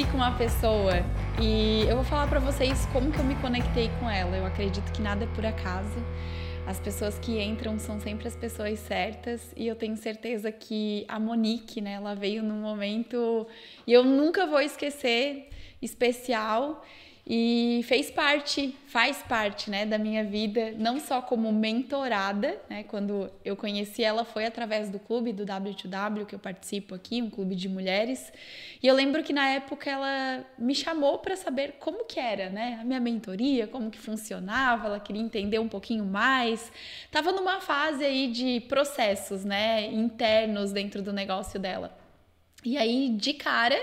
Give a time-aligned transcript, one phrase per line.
[0.00, 1.04] Aqui com uma pessoa
[1.38, 4.34] e eu vou falar para vocês como que eu me conectei com ela.
[4.34, 6.02] Eu acredito que nada é por acaso.
[6.66, 11.20] As pessoas que entram são sempre as pessoas certas e eu tenho certeza que a
[11.20, 13.46] Monique, né, ela veio num momento
[13.86, 15.50] e eu nunca vou esquecer
[15.82, 16.82] especial
[17.26, 23.30] e fez parte, faz parte, né, da minha vida, não só como mentorada, né, quando
[23.44, 27.54] eu conheci ela foi através do clube do W2W que eu participo aqui, um clube
[27.54, 28.32] de mulheres,
[28.82, 32.78] e eu lembro que na época ela me chamou para saber como que era, né,
[32.80, 36.72] a minha mentoria, como que funcionava, ela queria entender um pouquinho mais,
[37.10, 41.99] tava numa fase aí de processos, né, internos dentro do negócio dela.
[42.64, 43.78] E aí, de cara,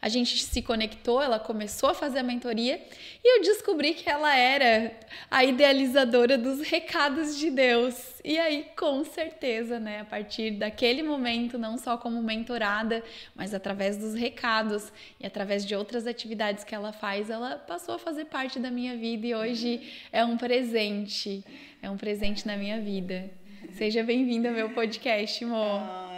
[0.00, 2.80] a gente se conectou, ela começou a fazer a mentoria
[3.24, 4.92] e eu descobri que ela era
[5.30, 8.20] a idealizadora dos recados de Deus.
[8.24, 13.02] E aí, com certeza, né, a partir daquele momento, não só como mentorada,
[13.34, 17.98] mas através dos recados e através de outras atividades que ela faz, ela passou a
[17.98, 21.44] fazer parte da minha vida e hoje é um presente,
[21.80, 23.30] é um presente na minha vida.
[23.72, 26.15] Seja bem-vinda ao meu podcast, amor.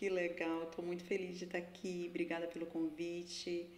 [0.00, 0.62] Que legal.
[0.62, 2.06] Estou muito feliz de estar aqui.
[2.08, 3.68] Obrigada pelo convite.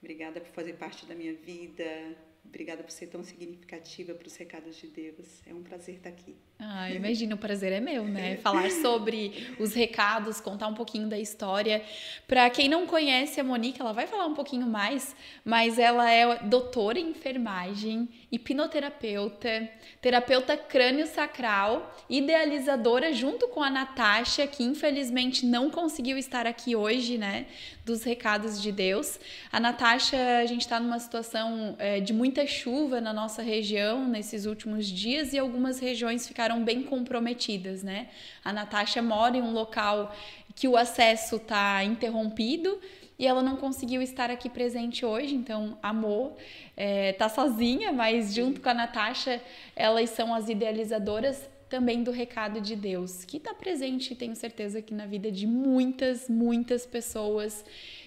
[0.00, 2.16] Obrigada por fazer parte da minha vida.
[2.44, 5.42] Obrigada por ser tão significativa para os recados de Deus.
[5.44, 6.36] É um prazer estar aqui.
[6.66, 8.36] Ah, imagina, o prazer é meu, né?
[8.42, 11.84] Falar sobre os recados, contar um pouquinho da história.
[12.26, 16.38] Para quem não conhece a Monique, ela vai falar um pouquinho mais, mas ela é
[16.44, 19.68] doutora em enfermagem, hipnoterapeuta,
[20.00, 27.44] terapeuta crânio-sacral, idealizadora junto com a Natasha, que infelizmente não conseguiu estar aqui hoje, né?
[27.84, 29.20] Dos recados de Deus.
[29.52, 34.46] A Natasha, a gente está numa situação é, de muita chuva na nossa região nesses
[34.46, 38.08] últimos dias e algumas regiões ficaram ficaram bem comprometidas, né?
[38.44, 40.14] A Natasha mora em um local
[40.54, 42.80] que o acesso está interrompido
[43.18, 46.36] e ela não conseguiu estar aqui presente hoje, então amor,
[46.76, 49.40] é, tá sozinha, mas junto com a Natasha,
[49.74, 54.94] elas são as idealizadoras também do recado de Deus, que está presente, tenho certeza que
[54.94, 57.64] na vida de muitas, muitas pessoas.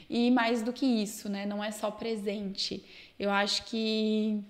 [0.10, 1.46] E mais do que isso, né?
[1.46, 2.82] Não é só presente.
[3.20, 4.42] Eu acho que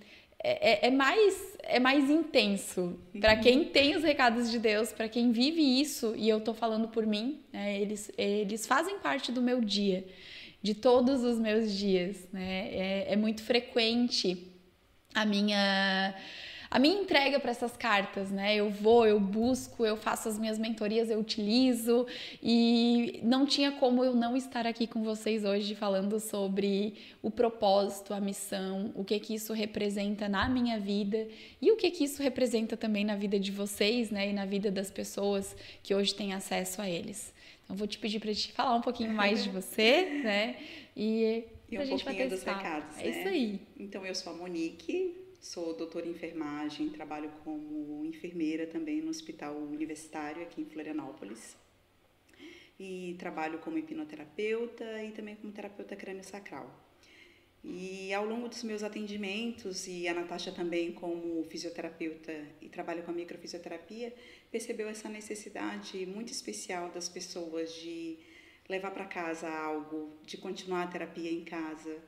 [0.43, 3.41] é, é, é mais é mais intenso para uhum.
[3.41, 7.05] quem tem os recados de Deus, para quem vive isso e eu tô falando por
[7.05, 10.05] mim, né, eles eles fazem parte do meu dia,
[10.61, 12.69] de todos os meus dias, né?
[12.71, 14.51] É, é muito frequente
[15.13, 16.13] a minha
[16.69, 18.55] a minha entrega para essas cartas, né?
[18.55, 22.05] Eu vou, eu busco, eu faço as minhas mentorias, eu utilizo
[22.41, 28.13] e não tinha como eu não estar aqui com vocês hoje falando sobre o propósito,
[28.13, 31.27] a missão, o que que isso representa na minha vida
[31.61, 34.29] e o que que isso representa também na vida de vocês, né?
[34.29, 37.33] E na vida das pessoas que hoje têm acesso a eles.
[37.63, 40.55] Então, vou te pedir para te falar um pouquinho mais de você, né?
[40.95, 43.07] E, e um gente pouquinho dos recados, né?
[43.07, 43.59] É isso aí.
[43.77, 45.15] Então, eu sou a Monique,
[45.47, 51.55] Sou doutora em enfermagem, trabalho como enfermeira também no Hospital Universitário aqui em Florianópolis.
[52.77, 56.69] E trabalho como hipnoterapeuta e também como terapeuta crânio-sacral.
[57.63, 63.11] E ao longo dos meus atendimentos, e a Natasha também como fisioterapeuta e trabalha com
[63.11, 64.13] a microfisioterapia,
[64.51, 68.19] percebeu essa necessidade muito especial das pessoas de
[68.67, 72.03] levar para casa algo, de continuar a terapia em casa,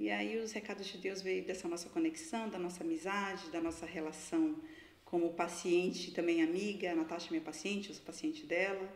[0.00, 3.84] e aí os recados de Deus veio dessa nossa conexão, da nossa amizade, da nossa
[3.84, 4.54] relação
[5.04, 6.92] como paciente, também amiga.
[6.92, 8.88] A Natasha é minha paciente, eu sou paciente dela.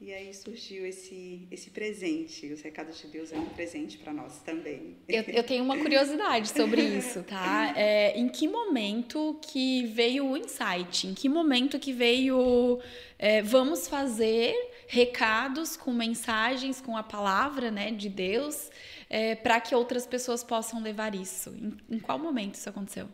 [0.00, 2.52] E aí surgiu esse, esse presente.
[2.52, 4.96] Os recados de Deus é um presente para nós também.
[5.08, 7.72] Eu, eu, tenho uma curiosidade sobre isso, tá?
[7.76, 11.06] É, em que momento que veio o insight?
[11.06, 12.80] Em que momento que veio
[13.16, 14.52] é, vamos fazer
[14.88, 18.72] recados com mensagens, com a palavra né, de Deus?
[19.12, 21.50] É, para que outras pessoas possam levar isso?
[21.50, 23.06] Em, em qual momento isso aconteceu?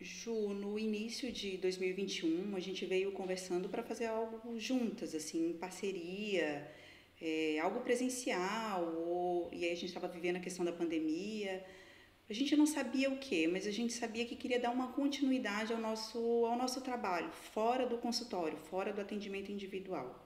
[0.00, 5.52] Ju, no início de 2021, a gente veio conversando para fazer algo juntas, assim, em
[5.52, 6.66] parceria,
[7.20, 11.62] é, algo presencial, ou, e aí a gente estava vivendo a questão da pandemia.
[12.30, 15.74] A gente não sabia o que, mas a gente sabia que queria dar uma continuidade
[15.74, 20.21] ao nosso, ao nosso trabalho, fora do consultório, fora do atendimento individual.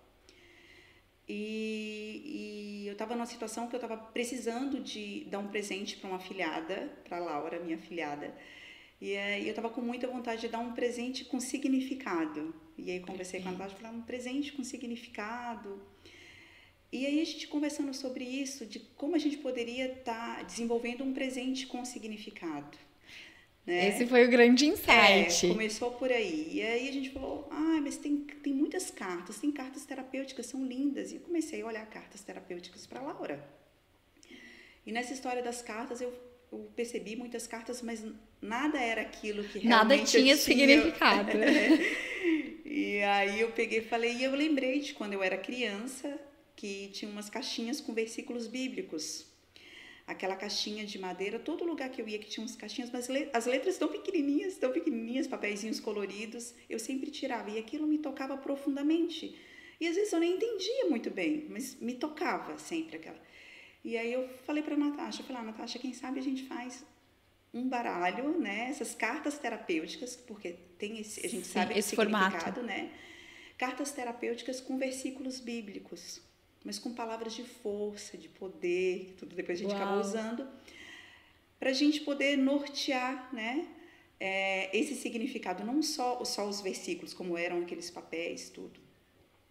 [1.28, 6.08] E, e eu estava numa situação que eu estava precisando de dar um presente para
[6.08, 8.34] uma filhada, para Laura, minha filhada.
[9.00, 12.55] E eu estava com muita vontade de dar um presente com significado.
[12.78, 15.82] E aí conversei com a Natasha, falei, um presente com significado.
[16.93, 21.05] E aí a gente conversando sobre isso, de como a gente poderia estar tá desenvolvendo
[21.05, 22.79] um presente com significado.
[23.67, 23.89] Né?
[23.89, 25.47] Esse foi o grande insight.
[25.47, 26.51] É, começou por aí.
[26.53, 30.65] E aí a gente falou, ah, mas tem, tem muitas cartas, tem cartas terapêuticas, são
[30.65, 31.11] lindas.
[31.11, 33.45] E eu comecei a olhar cartas terapêuticas para Laura.
[34.87, 36.15] E nessa história das cartas, eu,
[36.53, 38.05] eu percebi muitas cartas, mas
[38.41, 40.37] nada era aquilo que realmente Nada tinha, tinha.
[40.37, 41.31] significado.
[42.65, 46.17] e aí eu peguei e falei, e eu lembrei de quando eu era criança,
[46.55, 49.27] que tinha umas caixinhas com versículos bíblicos.
[50.06, 53.47] Aquela caixinha de madeira, todo lugar que eu ia que tinha umas caixinhas, mas as
[53.47, 59.37] letras tão pequenininhas, tão pequenininhas, papeizinhos coloridos, eu sempre tirava e aquilo me tocava profundamente.
[59.81, 63.20] E às vezes eu nem entendia muito bem, mas me tocava sempre aquela.
[63.85, 66.85] E aí eu falei para Natasha, eu falei, ah, Natasha, quem sabe a gente faz
[67.53, 68.69] um baralho, né?
[68.70, 72.62] Essas cartas terapêuticas, porque tem esse, a gente Sim, sabe esse significado, formato.
[72.62, 72.91] né?
[73.58, 76.20] Cartas terapêuticas com versículos bíblicos,
[76.67, 79.81] mas com palavras de força, de poder, tudo depois a gente Uau.
[79.81, 80.45] acabou usando,
[81.61, 83.69] para a gente poder nortear, né?
[84.19, 88.81] É, esse significado, não só, só os versículos, como eram aqueles papéis, tudo.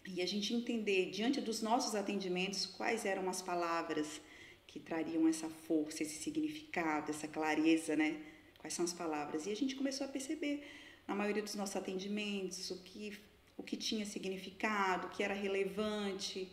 [0.05, 4.19] E a gente entender, diante dos nossos atendimentos, quais eram as palavras
[4.67, 8.19] que trariam essa força, esse significado, essa clareza, né?
[8.57, 9.45] Quais são as palavras?
[9.45, 10.67] E a gente começou a perceber,
[11.07, 13.17] na maioria dos nossos atendimentos, o que,
[13.55, 16.51] o que tinha significado, o que era relevante.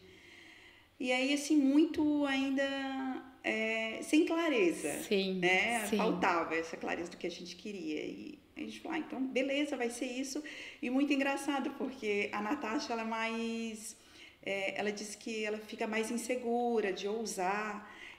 [1.06, 2.62] E aí, assim, muito ainda
[3.42, 4.90] é, sem clareza.
[5.08, 5.84] Sim, Né?
[5.90, 5.96] sim.
[5.96, 8.00] Faltava essa clareza do que a gente queria.
[8.04, 10.42] E a gente falou, ah, então beleza, vai ser isso.
[10.80, 13.96] E muito engraçado, porque a Natasha, ela é mais.
[14.44, 17.72] é, ela disse que ela fica mais insegura de ousar.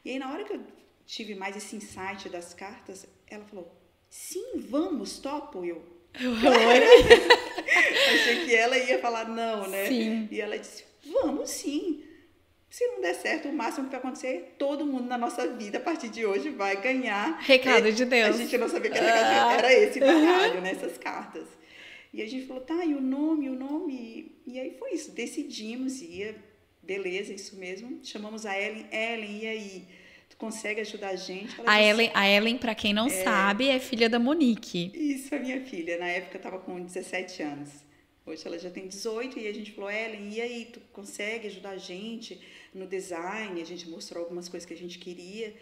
[0.04, 0.62] E aí, na hora que eu
[1.06, 3.66] tive mais esse insight das cartas, ela falou:
[4.10, 5.64] sim, vamos, topo.
[5.64, 5.82] Eu
[8.14, 9.86] achei que ela ia falar não, né?
[9.88, 10.28] Sim.
[10.32, 12.04] E ela disse: vamos sim.
[12.74, 15.82] Se não der certo, o máximo que vai acontecer, todo mundo na nossa vida, a
[15.82, 17.38] partir de hoje, vai ganhar.
[17.40, 18.36] Recado É, de Deus.
[18.36, 19.54] A gente não sabia que era, Ah.
[19.54, 20.72] era esse baralho, né?
[20.82, 21.48] Essas cartas.
[22.12, 24.32] E a gente falou, tá, e o nome, o nome?
[24.48, 26.36] E aí foi isso, decidimos, ia,
[26.82, 28.00] beleza, isso mesmo.
[28.04, 29.88] Chamamos a Ellen, Ellen, e aí?
[30.32, 31.54] Tu consegue ajudar a gente?
[31.60, 34.92] Ela A disse, Ellen, a Ellen, pra quem não sabe, é filha da Monique.
[34.96, 36.00] Isso, a minha filha.
[36.00, 37.70] Na época eu estava com 17 anos.
[38.26, 41.72] Hoje ela já tem 18 e a gente falou, Ellen, e aí, tu consegue ajudar
[41.72, 42.40] a gente
[42.74, 43.62] no design?
[43.62, 45.54] A gente mostrou algumas coisas que a gente queria.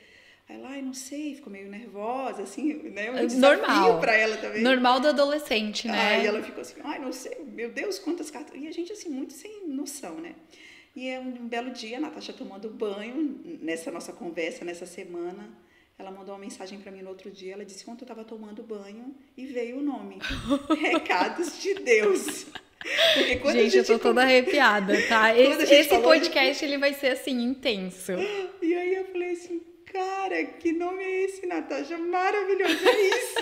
[0.48, 3.10] Aí ela, ai, não sei, ficou meio nervosa, assim, né?
[3.12, 4.00] Um Normal.
[4.00, 4.62] para ela também.
[4.62, 6.18] Normal do adolescente, né?
[6.18, 8.60] Aí ela ficou assim, ai, não sei, meu Deus, quantas cartas.
[8.60, 10.36] E a gente, assim, muito sem noção, né?
[10.96, 15.50] E é um belo dia, a Natasha tomando banho, nessa nossa conversa, nessa semana,
[16.02, 17.54] ela mandou uma mensagem para mim no outro dia.
[17.54, 20.20] Ela disse: Ontem eu estava tomando banho e veio o nome:
[20.80, 22.48] Recados de Deus.
[23.14, 25.38] Porque quando gente, a gente eu tô toda arrepiada, tá?
[25.38, 28.14] Esse, esse falou- podcast, ele vai ser, assim, intenso.
[28.62, 31.98] E aí eu falei assim, cara, que nome é esse, Natasha?
[31.98, 33.36] Maravilhoso, é isso!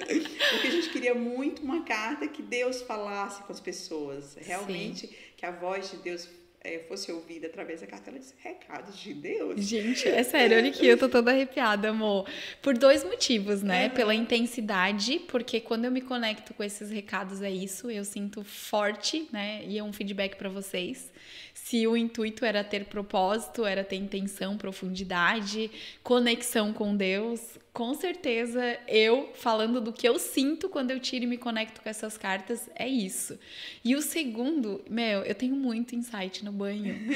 [0.50, 4.36] Porque a gente queria muito uma carta que Deus falasse com as pessoas.
[4.40, 6.28] Realmente, que a voz de Deus
[6.66, 8.10] eh, fosse ouvida através da carta.
[8.10, 9.60] Ela disse, recados de Deus?
[9.60, 12.28] Gente, é sério, olha aqui, eu tô toda arrepiada, amor.
[12.60, 13.86] Por dois motivos, né?
[13.86, 13.90] Uhum.
[13.90, 19.28] Pela intensidade, porque quando eu me conecto com esses recados, é isso, eu sinto forte,
[19.32, 19.62] né?
[19.64, 21.12] E é um feedback pra vocês.
[21.54, 25.70] Se o intuito era ter propósito, era ter intenção, profundidade,
[26.02, 31.26] conexão com Deus, com certeza eu falando do que eu sinto quando eu tiro e
[31.26, 33.38] me conecto com essas cartas, é isso.
[33.84, 36.96] E o segundo, meu, eu tenho muito insight no banho.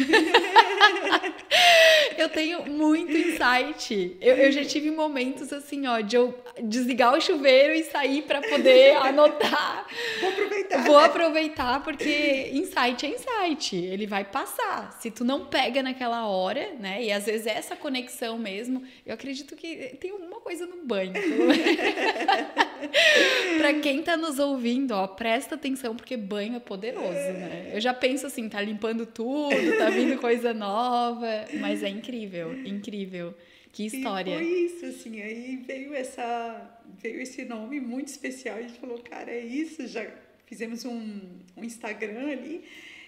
[2.17, 4.17] Eu tenho muito insight.
[4.21, 8.43] Eu, eu já tive momentos assim, ó, de eu desligar o chuveiro e sair pra
[8.43, 9.87] poder anotar.
[10.21, 10.85] Vou aproveitar.
[10.85, 11.05] Vou né?
[11.05, 13.77] aproveitar porque insight é insight.
[13.77, 14.99] Ele vai passar.
[15.01, 17.03] Se tu não pega naquela hora, né?
[17.03, 21.13] E às vezes é essa conexão mesmo, eu acredito que tem alguma coisa no banho.
[23.59, 27.71] pra quem tá nos ouvindo, ó, presta atenção porque banho é poderoso, né?
[27.73, 33.35] Eu já penso assim, tá limpando tudo, tá vindo coisa nova, mas é incrível, incrível.
[33.73, 34.35] Que história.
[34.35, 38.99] E foi isso, assim, aí veio essa, veio esse nome muito especial, a gente falou,
[38.99, 40.05] cara, é isso, já
[40.47, 41.21] fizemos um,
[41.57, 42.65] um Instagram ali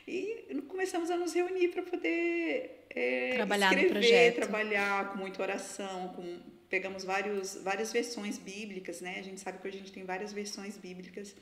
[0.07, 4.35] e começamos a nos reunir para poder é, Trabalhar no escrever, projeto.
[4.37, 6.39] trabalhar com muita oração, com,
[6.73, 9.17] pegamos vários, várias versões bíblicas, né?
[9.19, 11.37] A gente sabe que hoje a gente tem várias versões bíblicas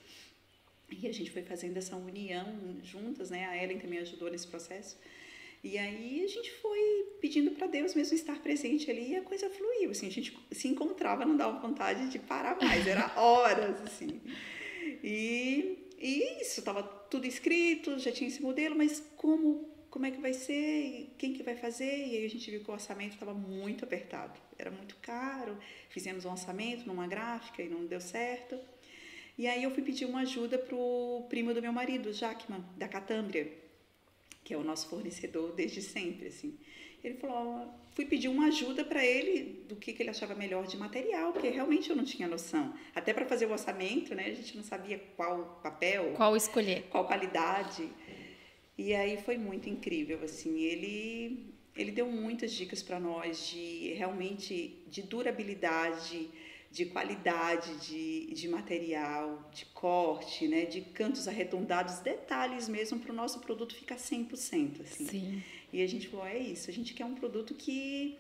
[0.91, 2.49] e a gente foi fazendo essa união
[2.83, 3.47] juntas, né?
[3.47, 4.99] A Ellen também ajudou nesse processo.
[5.63, 6.81] E aí a gente foi
[7.21, 10.67] pedindo para Deus mesmo estar presente ali e a coisa fluiu, assim, a gente se
[10.67, 14.21] encontrava, não dava vontade de parar mais, era horas, assim.
[15.05, 20.21] E, e isso, estava tudo escrito, já tinha esse modelo, mas como, como é que
[20.21, 21.13] vai ser?
[21.19, 22.07] Quem que vai fazer?
[22.07, 26.25] E aí a gente viu que o orçamento estava muito apertado, era muito caro, fizemos
[26.25, 28.59] um orçamento numa gráfica e não deu certo.
[29.37, 33.51] E aí eu fui pedir uma ajuda pro primo do meu marido, Jackman, da Catâmbria,
[34.45, 36.57] que é o nosso fornecedor desde sempre, assim.
[37.03, 40.77] ele falou, fui pedir uma ajuda para ele do que, que ele achava melhor de
[40.77, 42.75] material, porque realmente eu não tinha noção.
[42.95, 47.07] Até para fazer o orçamento, né, a gente não sabia qual papel, qual escolher, qual
[47.07, 47.89] qualidade.
[48.81, 54.83] E aí foi muito incrível, assim, ele ele deu muitas dicas para nós de realmente
[54.89, 56.31] de durabilidade,
[56.71, 63.15] de qualidade de, de material, de corte, né, de cantos arredondados, detalhes mesmo para o
[63.15, 64.81] nosso produto ficar 100%.
[64.81, 65.07] Assim.
[65.07, 65.43] Sim.
[65.71, 68.17] E a gente falou: é isso, a gente quer um produto que,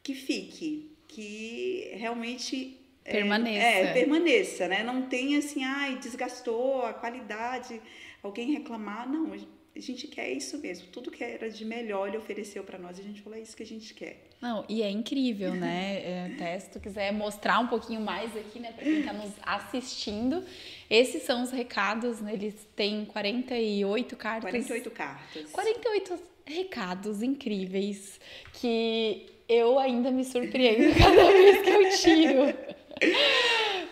[0.00, 2.78] que fique, que realmente.
[3.04, 3.66] É, permaneça.
[3.66, 4.84] É, é, permaneça, né?
[4.84, 7.80] Não tenha assim, ai, desgastou a qualidade,
[8.22, 9.10] alguém reclamar.
[9.10, 9.34] Não,
[9.76, 10.86] a gente quer isso mesmo.
[10.88, 12.98] Tudo que era de melhor ele ofereceu para nós.
[12.98, 14.28] A gente falou, é isso que a gente quer.
[14.40, 15.84] Não, e é incrível, né?
[16.04, 19.32] É, até se tu quiser mostrar um pouquinho mais aqui, né, para quem está nos
[19.42, 20.44] assistindo,
[20.90, 22.34] esses são os recados, né?
[22.34, 24.50] Eles têm 48 cartas.
[24.50, 25.50] 48 cartas.
[25.50, 28.20] 48 recados incríveis
[28.52, 32.58] que eu ainda me surpreendo cada vez que eu tiro.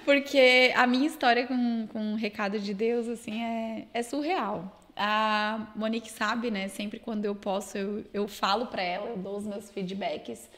[0.05, 4.82] Porque a minha história com, com o recado de Deus, assim, é, é surreal.
[4.97, 6.69] A Monique sabe, né?
[6.69, 10.49] Sempre quando eu posso, eu, eu falo para ela, eu dou os meus feedbacks.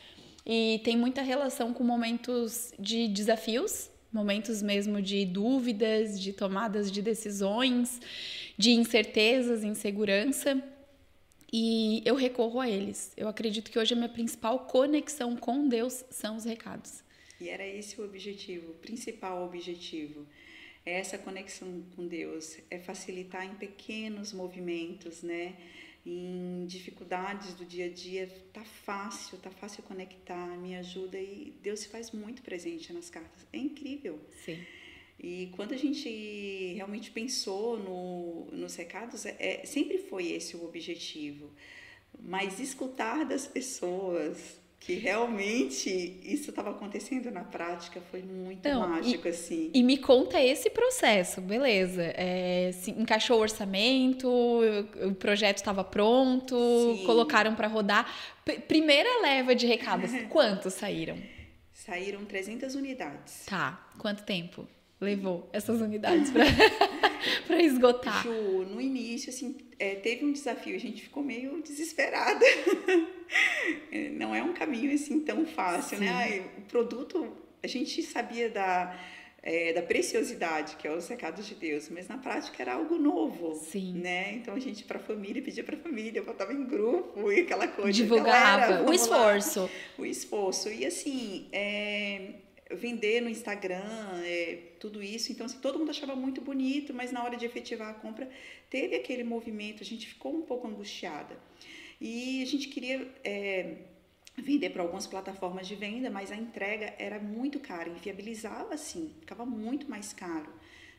[0.46, 7.00] E tem muita relação com momentos de desafios, momentos mesmo de dúvidas, de tomadas de
[7.00, 8.00] decisões,
[8.58, 10.62] de incertezas, insegurança.
[11.52, 13.12] E eu recorro a eles.
[13.16, 17.02] Eu acredito que hoje a minha principal conexão com Deus são os recados.
[17.40, 20.26] E era esse o objetivo, o principal objetivo
[20.86, 25.56] é essa conexão com Deus, é facilitar em pequenos movimentos, né?
[26.06, 31.80] Em dificuldades do dia a dia, tá fácil, tá fácil conectar, me ajuda e Deus
[31.80, 33.46] se faz muito presente nas cartas.
[33.50, 34.20] É incrível.
[34.44, 34.62] Sim.
[35.18, 40.64] E quando a gente realmente pensou no, nos recados, é, é sempre foi esse o
[40.64, 41.50] objetivo.
[42.20, 49.26] Mas escutar das pessoas, que realmente isso estava acontecendo na prática foi muito então, mágico
[49.26, 49.70] e, assim.
[49.72, 52.02] e me conta esse processo beleza.
[52.14, 57.06] É, se encaixou o orçamento o projeto estava pronto Sim.
[57.06, 58.14] colocaram para rodar.
[58.44, 61.16] P primeira leva de recados quantos saíram?
[61.72, 63.46] Saíram 300 unidades.
[63.46, 64.68] Tá quanto tempo
[65.04, 71.02] levou essas unidades para esgotar Ju, no início assim é, teve um desafio a gente
[71.02, 72.44] ficou meio desesperada
[74.16, 76.06] não é um caminho assim tão fácil, né?
[76.06, 76.40] Sim.
[76.40, 76.46] né?
[76.58, 77.32] O produto,
[77.62, 78.96] a gente sabia da,
[79.42, 83.54] é, da preciosidade, que é os recados de Deus, mas na prática era algo novo,
[83.54, 83.94] Sim.
[83.94, 84.34] né?
[84.34, 87.68] Então a gente para a família pedia para a família, botava em grupo e aquela
[87.68, 87.92] coisa.
[87.92, 89.62] Divulgava galera, o esforço.
[89.62, 92.34] Lá, o esforço e assim é,
[92.70, 95.32] vender no Instagram, é, tudo isso.
[95.32, 98.28] Então assim, todo mundo achava muito bonito, mas na hora de efetivar a compra
[98.70, 101.38] teve aquele movimento, a gente ficou um pouco angustiada.
[102.00, 103.76] E a gente queria é,
[104.36, 109.46] vender para algumas plataformas de venda, mas a entrega era muito cara, inviabilizava assim, ficava
[109.46, 110.52] muito mais caro.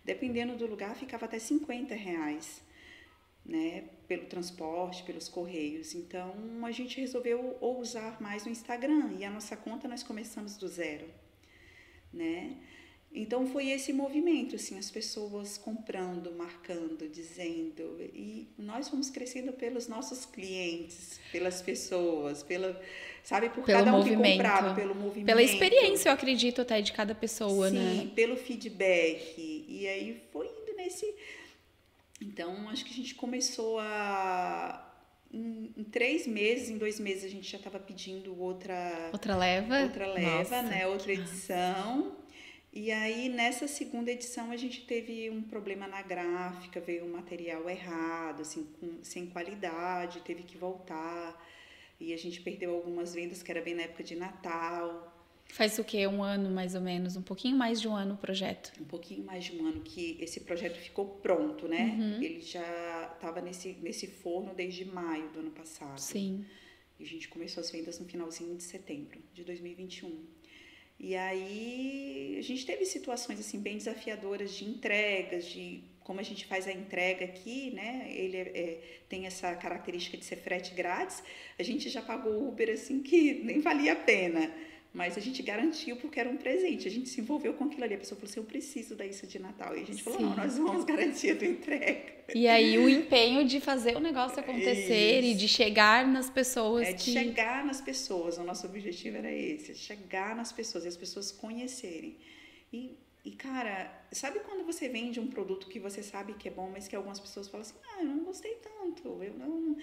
[0.04, 2.64] Dependendo do lugar, ficava até 50 reais.
[3.48, 5.94] Né, pelo transporte, pelos correios.
[5.94, 10.68] Então a gente resolveu ousar mais no Instagram e a nossa conta nós começamos do
[10.68, 11.08] zero,
[12.16, 12.56] né?
[13.18, 19.88] Então foi esse movimento, assim, as pessoas comprando, marcando, dizendo, e nós fomos crescendo pelos
[19.88, 22.78] nossos clientes, pelas pessoas, pela,
[23.24, 24.22] sabe, por pelo cada um movimento.
[24.22, 25.28] que comprava, pelo movimento.
[25.28, 28.02] Pela experiência, eu acredito até de cada pessoa, Sim, né?
[28.02, 29.66] Sim, pelo feedback.
[29.66, 31.16] E aí foi indo nesse.
[32.20, 34.85] Então, acho que a gente começou a
[35.36, 39.82] em, em, três meses, em dois meses, a gente já estava pedindo outra outra leva,
[39.84, 40.88] outra leva, Nossa, né?
[40.88, 42.16] Outra edição.
[42.72, 47.70] E aí, nessa segunda edição, a gente teve um problema na gráfica, veio um material
[47.70, 51.42] errado, assim, com, sem qualidade, teve que voltar.
[52.00, 55.15] E a gente perdeu algumas vendas, que era bem na época de Natal.
[55.50, 56.06] Faz o quê?
[56.08, 57.16] Um ano, mais ou menos?
[57.16, 58.74] Um pouquinho mais de um ano o projeto?
[58.80, 61.96] Um pouquinho mais de um ano que esse projeto ficou pronto, né?
[61.98, 62.22] Uhum.
[62.22, 65.98] Ele já estava nesse, nesse forno desde maio do ano passado.
[65.98, 66.46] Sim.
[67.00, 70.26] E a gente começou as vendas no finalzinho de setembro de 2021.
[71.00, 76.46] E aí a gente teve situações assim bem desafiadoras de entregas, de como a gente
[76.46, 78.08] faz a entrega aqui, né?
[78.12, 81.24] Ele é, é, tem essa característica de ser frete grátis.
[81.60, 84.52] A gente já pagou Uber assim que nem valia a pena.
[84.96, 86.88] Mas a gente garantiu porque era um presente.
[86.88, 87.96] A gente se envolveu com aquilo ali.
[87.96, 89.78] A pessoa falou assim: eu preciso dar isso de Natal.
[89.78, 92.16] E a gente falou: não, nós vamos garantir a tua entrega.
[92.34, 95.28] E aí o empenho de fazer o negócio acontecer isso.
[95.28, 96.88] e de chegar nas pessoas.
[96.88, 98.38] É de chegar nas pessoas.
[98.38, 102.16] O nosso objetivo era esse: é chegar nas pessoas e as pessoas conhecerem.
[102.72, 106.70] E, e, cara, sabe quando você vende um produto que você sabe que é bom,
[106.72, 109.76] mas que algumas pessoas falam assim: ah, eu não gostei tanto, eu não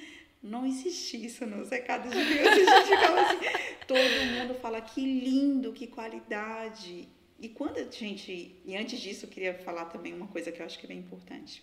[0.43, 2.49] Não existe isso nos recados de Deus.
[2.49, 3.39] A gente ficava assim,
[3.87, 3.99] todo
[4.37, 7.09] mundo fala que lindo, que qualidade.
[7.39, 8.61] E quando a gente.
[8.65, 10.99] E antes disso, eu queria falar também uma coisa que eu acho que é bem
[10.99, 11.63] importante.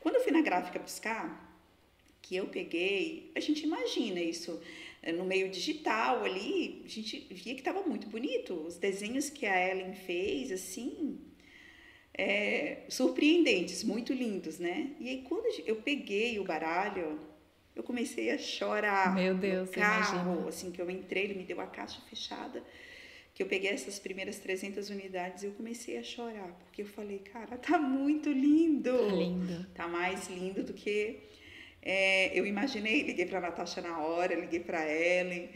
[0.00, 1.48] Quando eu fui na gráfica buscar,
[2.20, 4.60] que eu peguei, a gente imagina isso
[5.02, 8.54] eh, no meio digital ali, a gente via que estava muito bonito.
[8.54, 11.18] Os desenhos que a Ellen fez, assim,
[12.12, 14.90] é, surpreendentes, muito lindos, né?
[15.00, 17.18] E aí, quando eu peguei o baralho,
[17.78, 19.14] eu comecei a chorar.
[19.14, 20.48] Meu Deus, no carro, imagina.
[20.48, 22.62] assim, que eu entrei, ele me deu a caixa fechada
[23.38, 27.56] que eu peguei essas primeiras 300 unidades, eu comecei a chorar, porque eu falei, cara,
[27.56, 28.90] tá muito lindo.
[28.90, 29.66] Tá lindo.
[29.74, 31.20] Tá mais lindo do que
[31.80, 33.02] é, eu imaginei.
[33.02, 35.50] Liguei pra Natasha na hora, liguei pra Ellen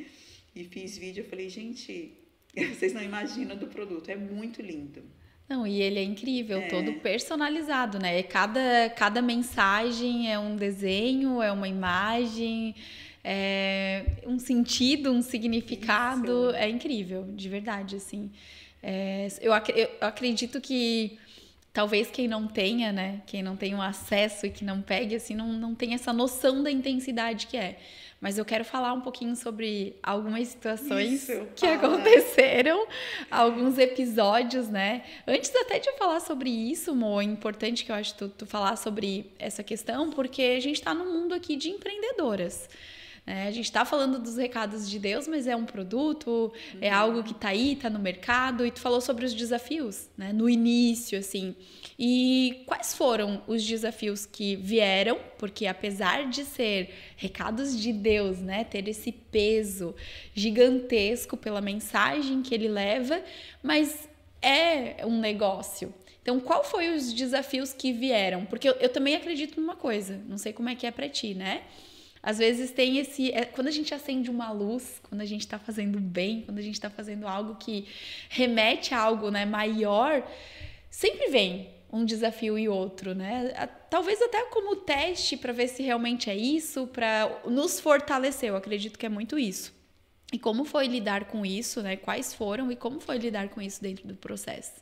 [0.54, 1.24] e fiz vídeo.
[1.24, 2.16] Eu falei, gente,
[2.54, 5.02] vocês não imaginam do produto, é muito lindo.
[5.48, 6.68] Não, e ele é incrível, é.
[6.68, 8.22] todo personalizado, né?
[8.22, 12.74] Cada, cada mensagem é um desenho, é uma imagem
[13.24, 16.50] é, um sentido, um significado.
[16.50, 16.56] Isso.
[16.56, 18.30] É incrível, de verdade, assim.
[18.82, 21.18] É, eu, eu acredito que
[21.72, 23.22] talvez quem não tenha, né?
[23.26, 26.62] Quem não tenha um acesso e que não pegue, assim, não, não tem essa noção
[26.62, 27.78] da intensidade que é.
[28.22, 31.74] Mas eu quero falar um pouquinho sobre algumas situações Isso, que fala.
[31.74, 32.86] aconteceram,
[33.28, 35.02] alguns episódios, né?
[35.26, 38.46] Antes até de eu falar sobre isso, Mo, é importante que eu acho tu, tu
[38.46, 42.68] falar sobre essa questão, porque a gente está num mundo aqui de empreendedoras.
[43.24, 46.96] É, a gente está falando dos recados de Deus, mas é um produto, é uhum.
[46.96, 48.66] algo que está aí, está no mercado.
[48.66, 50.32] E tu falou sobre os desafios, né?
[50.32, 51.54] No início, assim.
[51.96, 55.20] E quais foram os desafios que vieram?
[55.38, 58.64] Porque apesar de ser recados de Deus, né?
[58.64, 59.94] Ter esse peso
[60.34, 63.22] gigantesco pela mensagem que ele leva,
[63.62, 64.08] mas
[64.40, 65.94] é um negócio.
[66.22, 68.46] Então, qual foi os desafios que vieram?
[68.46, 71.34] Porque eu, eu também acredito numa coisa, não sei como é que é para ti,
[71.34, 71.62] né?
[72.22, 73.32] Às vezes tem esse.
[73.32, 76.62] É, quando a gente acende uma luz, quando a gente está fazendo bem, quando a
[76.62, 77.88] gente está fazendo algo que
[78.28, 80.22] remete a algo né, maior,
[80.88, 83.52] sempre vem um desafio e outro, né?
[83.90, 88.50] Talvez até como teste para ver se realmente é isso, para nos fortalecer.
[88.50, 89.74] Eu acredito que é muito isso.
[90.32, 91.96] E como foi lidar com isso, né?
[91.96, 94.80] Quais foram e como foi lidar com isso dentro do processo?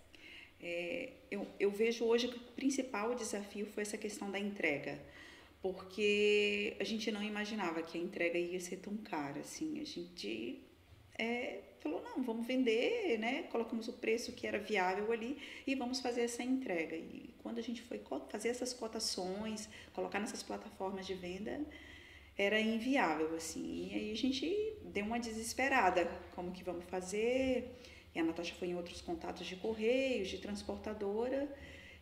[0.63, 5.01] É, eu, eu vejo hoje que o principal desafio foi essa questão da entrega
[5.63, 9.81] porque a gente não imaginava que a entrega ia ser tão cara assim.
[9.81, 10.63] A gente
[11.19, 13.43] é, falou, não, vamos vender, né?
[13.45, 16.97] Colocamos o preço que era viável ali e vamos fazer essa entrega.
[16.97, 21.61] E quando a gente foi fazer essas cotações, colocar nessas plataformas de venda,
[22.39, 23.91] era inviável, assim.
[23.91, 24.51] E aí a gente
[24.85, 27.71] deu uma desesperada, como que vamos fazer?
[28.15, 31.55] E a Natasha foi em outros contatos de correios, de transportadora,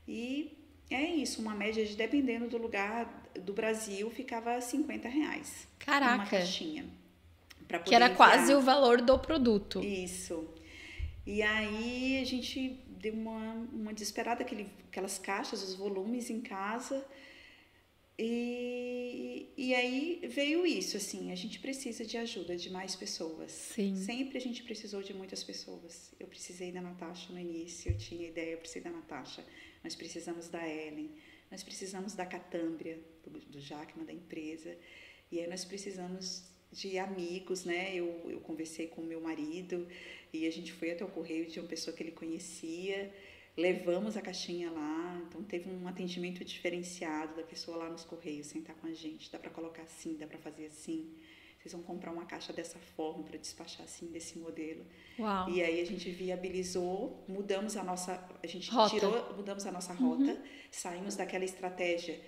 [0.06, 0.56] e
[0.90, 5.66] é isso, uma média de, dependendo do lugar do Brasil, ficava 50 reais.
[5.78, 6.14] Caraca!
[6.14, 6.84] Uma caixinha.
[7.84, 8.16] que era enviar.
[8.16, 9.82] quase o valor do produto.
[9.84, 10.48] Isso.
[11.26, 17.04] E aí a gente deu uma, uma desesperada, aquele, aquelas caixas, os volumes em casa.
[18.20, 23.52] E, e aí veio isso, assim, a gente precisa de ajuda de mais pessoas.
[23.52, 23.94] Sim.
[23.94, 26.12] Sempre a gente precisou de muitas pessoas.
[26.18, 29.44] Eu precisei da Natasha no início, eu tinha ideia, eu precisei da Natasha
[29.82, 31.10] nós precisamos da Ellen,
[31.50, 34.76] nós precisamos da Catâmbria, do, Jackman, da empresa,
[35.30, 37.94] e aí nós precisamos de amigos, né?
[37.94, 39.86] Eu, eu conversei com o meu marido
[40.32, 43.12] e a gente foi até o correio de uma pessoa que ele conhecia,
[43.56, 48.76] levamos a caixinha lá, então teve um atendimento diferenciado da pessoa lá nos correios sentar
[48.76, 51.14] com a gente, dá para colocar assim, dá para fazer assim
[51.58, 54.84] vocês vão comprar uma caixa dessa forma para despachar assim desse modelo.
[55.18, 55.50] Uau.
[55.50, 58.94] E aí a gente viabilizou, mudamos a nossa, a gente rota.
[58.94, 60.42] tirou, mudamos a nossa rota, uhum.
[60.70, 62.20] saímos daquela estratégia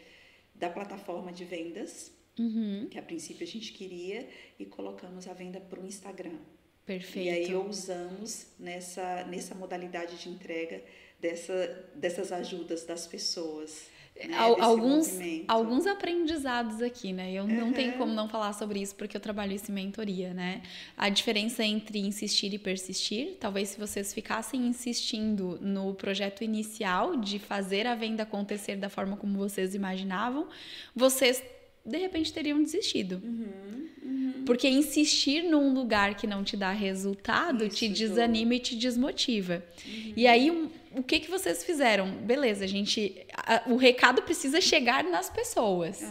[0.61, 2.87] da plataforma de vendas, uhum.
[2.91, 6.37] que a princípio a gente queria, e colocamos a venda para o Instagram.
[6.85, 7.27] Perfeito.
[7.27, 10.85] E aí usamos nessa, nessa modalidade de entrega
[11.19, 13.89] dessa, dessas ajudas das pessoas.
[14.29, 17.33] Né, alguns, alguns aprendizados aqui, né?
[17.33, 17.73] Eu não uhum.
[17.73, 20.63] tenho como não falar sobre isso porque eu trabalho isso em mentoria, né?
[20.97, 27.39] A diferença entre insistir e persistir, talvez se vocês ficassem insistindo no projeto inicial de
[27.39, 30.49] fazer a venda acontecer da forma como vocês imaginavam,
[30.95, 31.43] vocês
[31.85, 33.21] de repente teriam desistido.
[33.25, 34.43] Uhum, uhum.
[34.45, 38.57] Porque insistir num lugar que não te dá resultado Isso, te desanima tô.
[38.57, 39.63] e te desmotiva.
[39.87, 40.13] Uhum.
[40.17, 42.11] E aí, o que, que vocês fizeram?
[42.11, 43.25] Beleza, a gente.
[43.33, 46.03] A, o recado precisa chegar nas pessoas.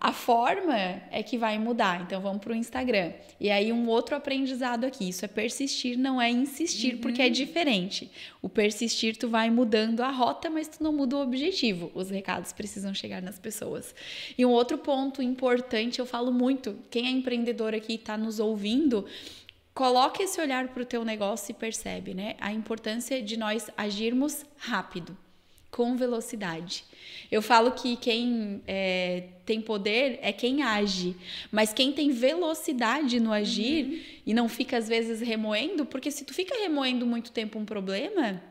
[0.00, 0.76] A forma
[1.10, 2.02] é que vai mudar.
[2.02, 3.12] Então vamos para o Instagram.
[3.40, 7.00] E aí um outro aprendizado aqui, isso é persistir, não é insistir, uhum.
[7.00, 7.32] porque é uhum.
[7.32, 8.10] diferente.
[8.40, 11.90] O persistir tu vai mudando a rota, mas tu não muda o objetivo.
[11.92, 13.92] Os recados precisam chegar nas pessoas.
[14.38, 19.04] E um outro ponto importante, eu falo muito, quem é empreendedor aqui está nos ouvindo,
[19.74, 22.36] coloque esse olhar para o teu negócio e percebe, né?
[22.40, 25.16] A importância de nós agirmos rápido
[25.70, 26.84] com velocidade.
[27.30, 31.16] Eu falo que quem é, tem poder é quem age,
[31.50, 34.00] mas quem tem velocidade no agir uhum.
[34.26, 38.42] e não fica às vezes remoendo, porque se tu fica remoendo muito tempo um problema,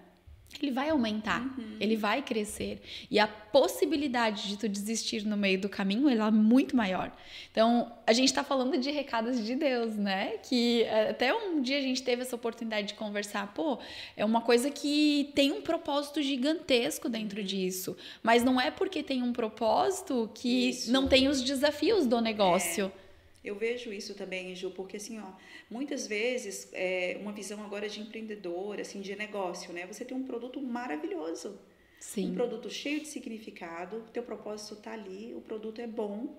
[0.61, 1.77] ele vai aumentar, uhum.
[1.79, 2.81] ele vai crescer.
[3.09, 7.11] E a possibilidade de tu desistir no meio do caminho ela é muito maior.
[7.51, 10.37] Então, a gente está falando de recados de Deus, né?
[10.37, 13.53] Que é, até um dia a gente teve essa oportunidade de conversar.
[13.53, 13.79] Pô,
[14.15, 17.45] é uma coisa que tem um propósito gigantesco dentro uhum.
[17.45, 17.95] disso.
[18.23, 20.91] Mas não é porque tem um propósito que Isso.
[20.91, 22.91] não tem os desafios do negócio.
[22.97, 23.00] É.
[23.43, 25.31] Eu vejo isso também, Ju, porque assim, ó,
[25.69, 29.87] muitas vezes, é, uma visão agora de empreendedor, assim, de negócio, né?
[29.87, 31.59] Você tem um produto maravilhoso.
[31.99, 32.31] Sim.
[32.31, 36.35] Um produto cheio de significado, teu propósito está ali, o produto é bom,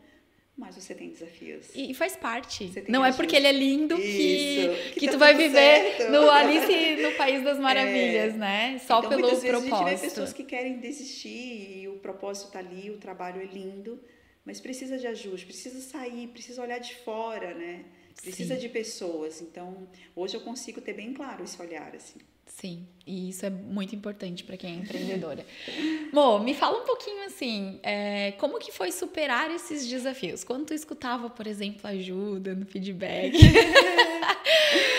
[0.57, 1.71] mas você tem desafios.
[1.75, 2.71] E faz parte.
[2.89, 6.13] Não é porque ele é lindo que, que, que tá tu vai viver certo.
[6.13, 8.37] no Alice no País das Maravilhas, é.
[8.37, 8.79] né?
[8.79, 9.71] Só então, pelo muitas propósito.
[9.71, 13.41] Vezes a gente vê pessoas que querem desistir e o propósito está ali, o trabalho
[13.41, 13.99] é lindo,
[14.45, 17.85] mas precisa de ajuste, precisa sair, precisa olhar de fora, né?
[18.21, 18.61] Precisa Sim.
[18.61, 19.41] de pessoas.
[19.41, 22.21] Então, hoje eu consigo ter bem claro esse olhar, assim.
[22.47, 25.47] Sim, e isso é muito importante para quem é empreendedora.
[26.13, 30.45] Mo, me fala um pouquinho assim, é, como que foi superar esses desafios?
[30.45, 33.33] Quando tu escutava, por exemplo, ajuda no feedback,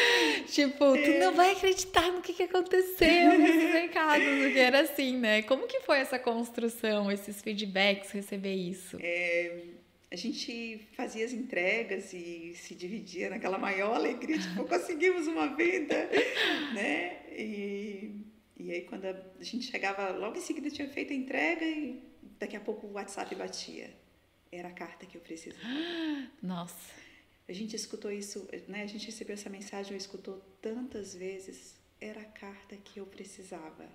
[0.54, 5.42] tipo, tu não vai acreditar no que, que aconteceu nesses recados, que era assim, né?
[5.42, 8.98] Como que foi essa construção, esses feedbacks, receber isso?
[9.02, 9.74] É
[10.14, 16.08] a gente fazia as entregas e se dividia naquela maior alegria, tipo, conseguimos uma venda,
[16.72, 17.18] né?
[17.32, 18.12] E,
[18.56, 22.00] e aí quando a gente chegava, logo em seguida tinha feito a entrega e
[22.38, 23.90] daqui a pouco o WhatsApp batia.
[24.52, 25.64] Era a carta que eu precisava.
[26.44, 27.03] Nossa.
[27.48, 28.84] A gente escutou isso, né?
[28.84, 31.76] A gente recebeu essa mensagem, eu escutou tantas vezes.
[32.00, 33.88] Era a carta que eu precisava.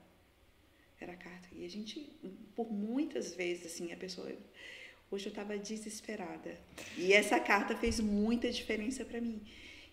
[1.01, 1.49] Era a carta.
[1.53, 2.11] E a gente,
[2.55, 4.31] por muitas vezes, assim, a pessoa
[5.11, 6.55] Hoje eu estava desesperada.
[6.97, 9.41] E essa carta fez muita diferença para mim.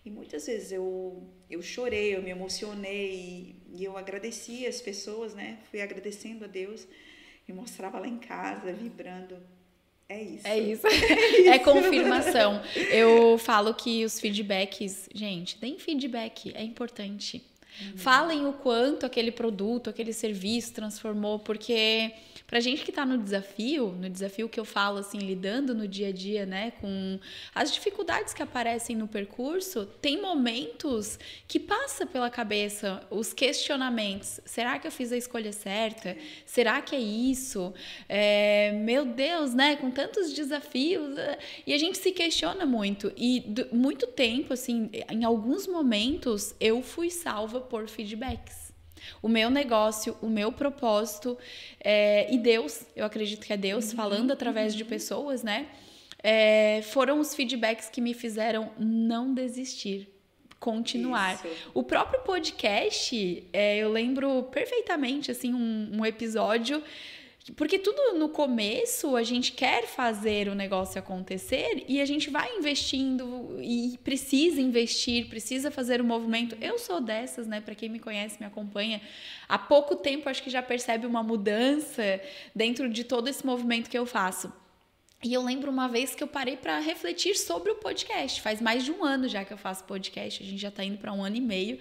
[0.04, 5.58] E muitas vezes eu, eu chorei, eu me emocionei e, eu agradeci as pessoas, né?
[5.70, 6.86] Fui agradecendo a Deus
[7.48, 9.42] e mostrava lá em casa, vibrando.
[10.08, 10.46] É isso.
[10.46, 10.86] É isso.
[10.92, 11.50] É, isso.
[11.50, 12.62] é confirmação.
[12.90, 17.42] Eu falo que os feedbacks, gente, deem feedback, é importante.
[17.80, 17.96] Uhum.
[17.96, 22.12] Falem o quanto aquele produto, aquele serviço transformou, porque
[22.46, 26.08] Pra gente que tá no desafio, no desafio que eu falo assim, lidando no dia
[26.08, 27.18] a dia, né, com
[27.52, 34.40] as dificuldades que aparecem no percurso, tem momentos que passa pela cabeça os questionamentos.
[34.44, 36.16] Será que eu fiz a escolha certa?
[36.44, 37.74] Será que é isso?
[38.08, 43.12] É, meu Deus, né, com tantos desafios, é, e a gente se questiona muito.
[43.16, 48.66] E muito tempo, assim, em alguns momentos, eu fui salva por feedbacks
[49.22, 51.36] o meu negócio, o meu propósito
[51.80, 53.96] é, e Deus, eu acredito que é Deus uhum.
[53.96, 55.66] falando através de pessoas, né?
[56.22, 60.08] É, foram os feedbacks que me fizeram não desistir,
[60.58, 61.34] continuar.
[61.34, 61.70] Isso.
[61.74, 66.82] O próprio podcast, é, eu lembro perfeitamente assim um, um episódio
[67.54, 72.56] porque tudo no começo a gente quer fazer o negócio acontecer e a gente vai
[72.56, 76.56] investindo e precisa investir, precisa fazer o movimento.
[76.60, 77.60] Eu sou dessas, né?
[77.60, 79.00] Para quem me conhece, me acompanha,
[79.48, 82.20] há pouco tempo acho que já percebe uma mudança
[82.54, 84.52] dentro de todo esse movimento que eu faço.
[85.22, 88.42] E eu lembro uma vez que eu parei para refletir sobre o podcast.
[88.42, 90.98] Faz mais de um ano já que eu faço podcast, a gente já está indo
[90.98, 91.78] para um ano e meio.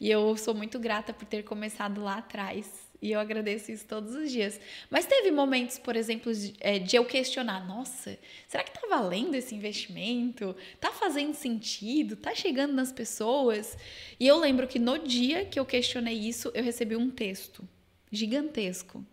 [0.00, 4.14] E eu sou muito grata por ter começado lá atrás e eu agradeço isso todos
[4.14, 4.60] os dias.
[4.90, 9.34] Mas teve momentos, por exemplo, de, é, de eu questionar: nossa, será que está valendo
[9.34, 10.56] esse investimento?
[10.74, 12.14] Está fazendo sentido?
[12.14, 13.76] Está chegando nas pessoas?
[14.18, 17.66] E eu lembro que no dia que eu questionei isso, eu recebi um texto
[18.10, 19.04] gigantesco,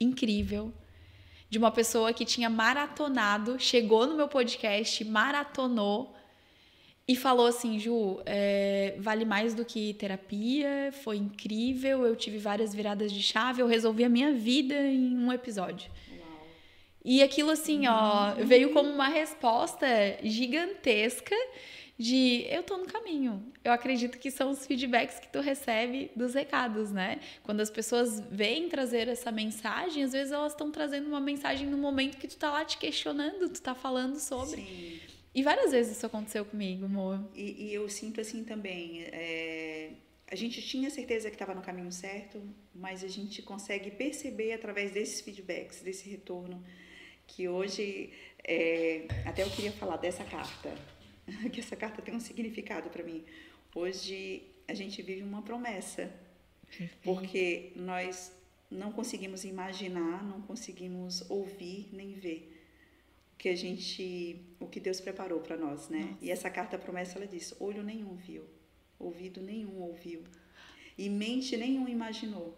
[0.00, 0.72] incrível,
[1.48, 6.14] de uma pessoa que tinha maratonado, chegou no meu podcast, maratonou
[7.10, 12.72] e falou assim, Ju, é, vale mais do que terapia, foi incrível, eu tive várias
[12.72, 15.90] viradas de chave, eu resolvi a minha vida em um episódio.
[16.08, 16.46] Uau.
[17.04, 19.88] E aquilo assim, ó, veio como uma resposta
[20.22, 21.34] gigantesca
[21.98, 23.44] de eu tô no caminho.
[23.64, 27.18] Eu acredito que são os feedbacks que tu recebe dos recados, né?
[27.42, 31.76] Quando as pessoas vêm trazer essa mensagem, às vezes elas estão trazendo uma mensagem no
[31.76, 34.60] momento que tu tá lá te questionando, tu tá falando sobre.
[34.62, 35.19] Sim.
[35.34, 37.20] E várias vezes isso aconteceu comigo, amor.
[37.34, 39.02] E, e eu sinto assim também.
[39.04, 39.92] É...
[40.30, 42.40] A gente tinha certeza que estava no caminho certo,
[42.74, 46.64] mas a gente consegue perceber através desses feedbacks, desse retorno,
[47.26, 48.12] que hoje.
[48.42, 49.06] É...
[49.24, 50.74] Até eu queria falar dessa carta
[51.52, 53.24] que essa carta tem um significado para mim.
[53.74, 56.12] Hoje a gente vive uma promessa,
[57.02, 58.32] porque nós
[58.70, 62.59] não conseguimos imaginar, não conseguimos ouvir nem ver
[63.40, 66.00] que a gente, o que Deus preparou para nós, né?
[66.00, 66.18] Nossa.
[66.20, 68.44] E essa carta promessa ela diz: olho nenhum viu,
[68.98, 70.22] ouvido nenhum ouviu,
[70.98, 72.54] e mente nenhum imaginou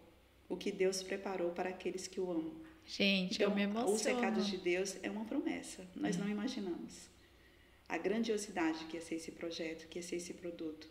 [0.49, 2.61] o que Deus preparou para aqueles que o amam.
[2.85, 3.95] Gente, então, eu me emociono.
[3.95, 5.87] Os recados de Deus é uma promessa.
[5.95, 6.18] Nós é.
[6.18, 7.09] não imaginamos
[7.88, 10.90] a grandiosidade que ia ser esse projeto, que ia ser esse produto.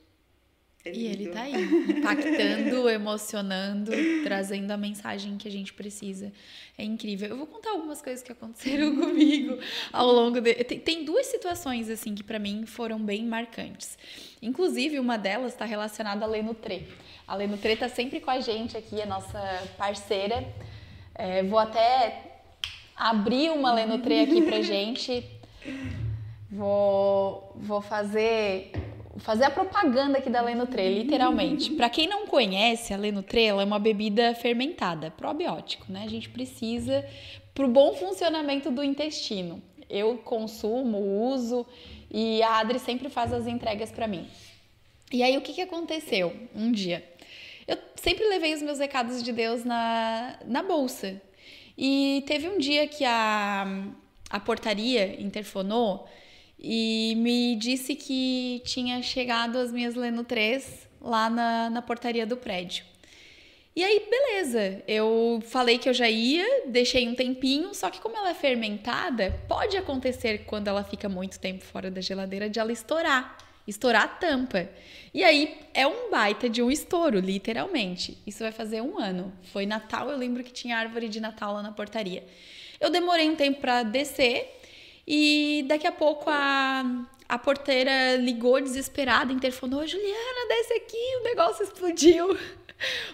[0.83, 3.91] É e ele tá aí, impactando, emocionando,
[4.23, 6.31] trazendo a mensagem que a gente precisa.
[6.75, 7.29] É incrível.
[7.29, 9.59] Eu vou contar algumas coisas que aconteceram comigo
[9.93, 10.55] ao longo de.
[10.63, 13.95] Tem, tem duas situações, assim, que para mim foram bem marcantes.
[14.41, 16.87] Inclusive, uma delas está relacionada a Leno Tre.
[17.27, 19.39] A Leno Tre tá sempre com a gente aqui, a nossa
[19.77, 20.43] parceira.
[21.13, 22.41] É, vou até
[22.95, 25.23] abrir uma Leno Tre aqui pra gente.
[26.49, 28.71] Vou, vou fazer
[29.17, 31.71] fazer a propaganda aqui da Lenutre, literalmente.
[31.71, 36.03] Para quem não conhece, a Lenutre é uma bebida fermentada, probiótico, né?
[36.05, 37.05] A gente precisa
[37.53, 39.61] para o bom funcionamento do intestino.
[39.89, 40.97] Eu consumo,
[41.31, 41.65] uso
[42.09, 44.27] e a Adri sempre faz as entregas para mim.
[45.11, 47.03] E aí o que, que aconteceu um dia?
[47.67, 51.21] Eu sempre levei os meus recados de Deus na, na bolsa.
[51.77, 53.65] E teve um dia que a,
[54.29, 56.07] a portaria interfonou
[56.61, 62.37] e me disse que tinha chegado as minhas Leno 3 lá na, na portaria do
[62.37, 62.85] prédio.
[63.73, 68.17] E aí, beleza, eu falei que eu já ia, deixei um tempinho, só que como
[68.17, 72.71] ela é fermentada, pode acontecer quando ela fica muito tempo fora da geladeira de ela
[72.71, 74.69] estourar, estourar a tampa.
[75.13, 78.17] E aí é um baita de um estouro, literalmente.
[78.27, 79.31] Isso vai fazer um ano.
[79.53, 82.25] Foi Natal, eu lembro que tinha árvore de Natal lá na portaria.
[82.77, 84.60] Eu demorei um tempo para descer
[85.07, 91.63] e daqui a pouco a, a porteira ligou desesperada, interfonou: Juliana, desce aqui, o negócio
[91.63, 92.37] explodiu.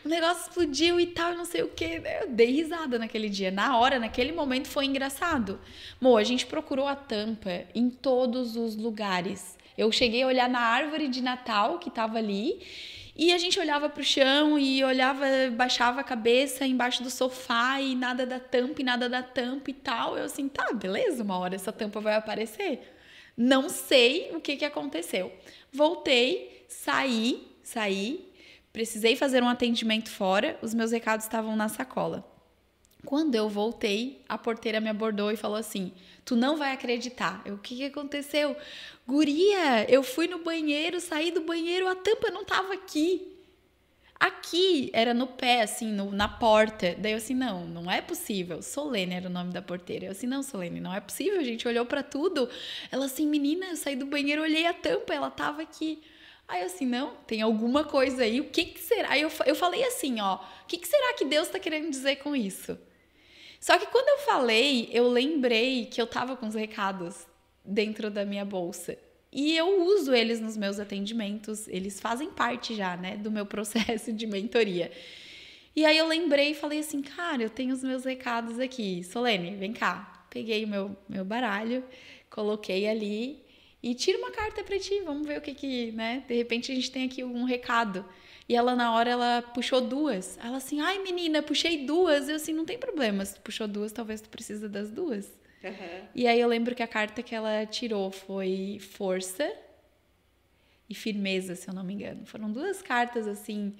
[0.05, 2.01] O negócio explodiu e tal, não sei o que.
[2.21, 3.51] Eu dei risada naquele dia.
[3.51, 5.59] Na hora, naquele momento, foi engraçado.
[5.99, 9.57] Mo, a gente procurou a tampa em todos os lugares.
[9.77, 12.61] Eu cheguei a olhar na árvore de Natal que estava ali
[13.17, 17.81] e a gente olhava para o chão e olhava, baixava a cabeça embaixo do sofá
[17.81, 20.15] e nada da tampa e nada da tampa e tal.
[20.15, 22.95] Eu assim, tá, beleza, uma hora essa tampa vai aparecer.
[23.35, 25.33] Não sei o que, que aconteceu.
[25.71, 28.31] Voltei, saí, saí,
[28.71, 32.36] precisei fazer um atendimento fora, os meus recados estavam na sacola.
[33.07, 35.93] Quando eu voltei, a porteira me abordou e falou assim:
[36.25, 37.41] Tu não vai acreditar.
[37.45, 38.53] Eu, o que, que aconteceu?
[39.07, 43.33] Guria, eu fui no banheiro, saí do banheiro, a tampa não tava aqui.
[44.19, 46.97] Aqui era no pé, assim, no, na porta.
[46.99, 48.61] Daí eu assim, não, não é possível.
[48.61, 50.07] Solene era o nome da porteira.
[50.07, 51.39] Eu assim, não, Solene, não é possível.
[51.39, 52.49] A gente olhou para tudo.
[52.91, 56.03] Ela assim, menina, eu saí do banheiro, olhei a tampa, ela tava aqui.
[56.45, 58.41] Aí eu assim, não, tem alguma coisa aí.
[58.41, 59.11] O que, que será?
[59.11, 62.17] Aí eu, eu falei assim, ó, o que, que será que Deus está querendo dizer
[62.17, 62.77] com isso?
[63.59, 67.25] Só que quando eu falei, eu lembrei que eu tava com os recados
[67.65, 68.97] dentro da minha bolsa.
[69.31, 74.13] E eu uso eles nos meus atendimentos, eles fazem parte já, né, do meu processo
[74.13, 74.91] de mentoria.
[75.75, 79.03] E aí eu lembrei e falei assim, cara, eu tenho os meus recados aqui.
[79.03, 80.25] Solene, vem cá.
[80.29, 81.83] Peguei o meu, meu baralho,
[82.29, 83.45] coloquei ali
[83.81, 86.23] e tira uma carta para ti, vamos ver o que que, né?
[86.27, 88.03] De repente a gente tem aqui um recado.
[88.49, 90.37] E ela, na hora, ela puxou duas.
[90.41, 92.29] Ela assim, ai menina, puxei duas.
[92.29, 93.25] Eu assim, não tem problema.
[93.25, 95.25] Se tu puxou duas, talvez tu precisa das duas.
[95.63, 96.07] Uhum.
[96.15, 99.51] E aí eu lembro que a carta que ela tirou foi força
[100.89, 102.25] e firmeza, se eu não me engano.
[102.25, 103.75] Foram duas cartas, assim,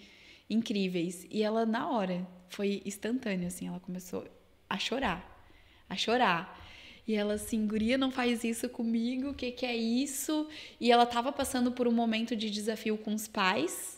[0.49, 1.25] incríveis.
[1.29, 3.67] E ela, na hora, foi instantâneo, assim.
[3.67, 4.27] Ela começou
[4.69, 5.45] a chorar.
[5.89, 6.61] A chorar.
[7.07, 10.49] E ela assim, guria, não faz isso comigo, o que, que é isso?
[10.77, 13.96] E ela tava passando por um momento de desafio com os pais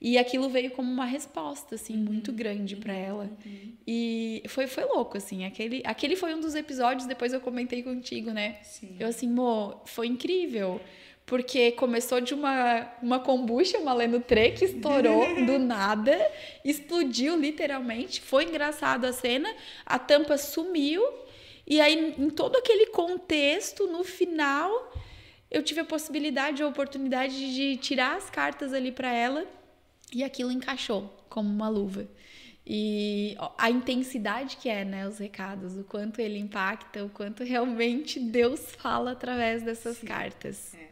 [0.00, 2.04] e aquilo veio como uma resposta, assim, uhum.
[2.04, 3.30] muito grande para ela.
[3.44, 3.72] Uhum.
[3.86, 5.44] E foi, foi louco, assim.
[5.46, 8.58] Aquele, aquele foi um dos episódios, depois eu comentei contigo, né?
[8.62, 8.96] Sim.
[9.00, 10.80] Eu assim, mo, foi incrível.
[11.24, 16.16] Porque começou de uma, uma kombucha, uma Lenutre, que estourou do nada,
[16.64, 18.20] explodiu literalmente.
[18.20, 19.52] Foi engraçado a cena,
[19.84, 21.02] a tampa sumiu.
[21.66, 24.92] E aí, em todo aquele contexto, no final,
[25.50, 29.55] eu tive a possibilidade, a oportunidade de tirar as cartas ali para ela
[30.12, 32.08] e aquilo encaixou como uma luva.
[32.66, 38.18] E a intensidade que é, né, os recados, o quanto ele impacta, o quanto realmente
[38.18, 40.74] Deus fala através dessas Sim, cartas.
[40.74, 40.88] É.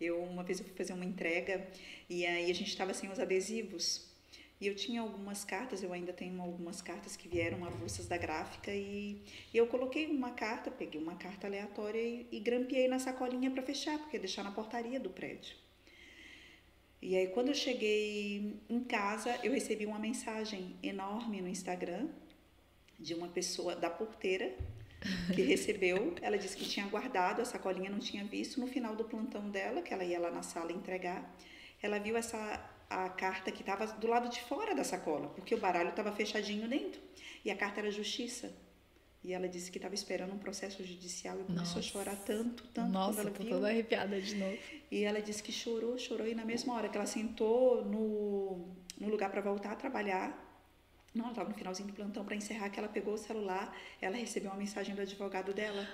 [0.00, 1.66] Eu uma vez eu fui fazer uma entrega
[2.08, 4.08] e aí a gente estava sem os adesivos.
[4.60, 8.70] E eu tinha algumas cartas, eu ainda tenho algumas cartas que vieram avulsas da gráfica
[8.70, 9.16] e,
[9.52, 13.62] e eu coloquei uma carta, peguei uma carta aleatória e, e grampeei na sacolinha para
[13.62, 15.56] fechar, porque ia deixar na portaria do prédio.
[17.02, 22.08] E aí, quando eu cheguei em casa, eu recebi uma mensagem enorme no Instagram
[22.98, 24.54] de uma pessoa da porteira
[25.34, 26.14] que recebeu.
[26.20, 28.60] Ela disse que tinha guardado a sacolinha, não tinha visto.
[28.60, 31.34] No final do plantão dela, que ela ia lá na sala entregar,
[31.82, 32.38] ela viu essa
[32.90, 36.68] a carta que estava do lado de fora da sacola, porque o baralho estava fechadinho
[36.68, 37.00] dentro.
[37.44, 38.52] E a carta era justiça.
[39.22, 41.78] E ela disse que estava esperando um processo judicial e começou Nossa.
[41.78, 43.52] a chorar tanto, tanto Nossa, ela tô viu.
[43.52, 44.56] toda arrepiada de novo.
[44.90, 48.66] E ela disse que chorou, chorou e na mesma hora que ela sentou no,
[48.98, 50.50] no lugar para voltar a trabalhar,
[51.14, 54.16] não, ela estava no finalzinho do plantão para encerrar que ela pegou o celular, ela
[54.16, 55.86] recebeu uma mensagem do advogado dela.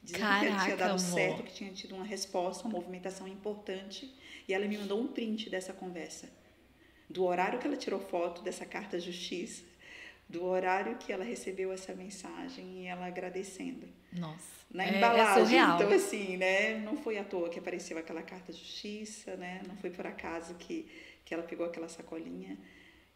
[0.00, 1.00] Dizendo Caraca, que tinha dado amor.
[1.00, 4.14] certo, que tinha tido uma resposta, uma movimentação importante.
[4.46, 6.30] E ela me mandou um print dessa conversa.
[7.10, 9.64] Do horário que ela tirou foto dessa carta à justiça
[10.28, 13.88] do horário que ela recebeu essa mensagem e ela agradecendo.
[14.12, 14.58] Nossa.
[14.70, 15.58] Na é, é embalagem.
[15.58, 16.78] É então, assim, né?
[16.78, 19.62] Não foi à toa que apareceu aquela carta de justiça, né?
[19.66, 20.86] Não foi por acaso que,
[21.24, 22.58] que ela pegou aquela sacolinha.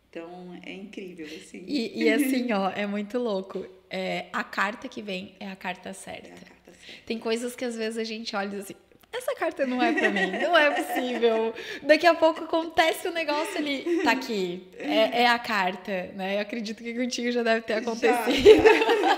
[0.08, 1.64] Então, é incrível, assim.
[1.66, 3.66] E, e assim, ó, é muito louco.
[3.88, 6.28] É, a carta que vem é a carta certa.
[6.28, 7.02] É a carta certa.
[7.06, 8.74] Tem coisas que às vezes a gente olha assim,
[9.12, 11.54] essa carta não é para mim, não é possível.
[11.82, 16.36] Daqui a pouco acontece o um negócio ali, tá aqui, é, é, a carta, né?
[16.36, 18.62] Eu acredito que contigo já deve ter acontecido.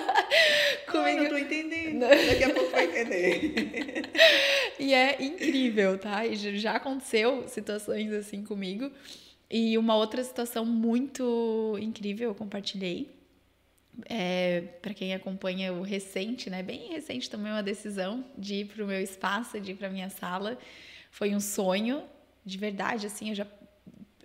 [0.91, 1.17] Comigo...
[1.17, 4.11] Não, não tô entendendo, daqui a pouco vai entender.
[4.79, 6.27] e é incrível, tá?
[6.27, 8.91] E já aconteceu situações assim comigo.
[9.51, 13.09] E uma outra situação muito incrível eu compartilhei
[14.07, 18.85] é, para quem acompanha o recente, né, bem recente também uma decisão de ir para
[18.85, 20.59] o meu espaço, de ir para minha sala,
[21.11, 22.03] foi um sonho
[22.45, 23.47] de verdade, assim, eu já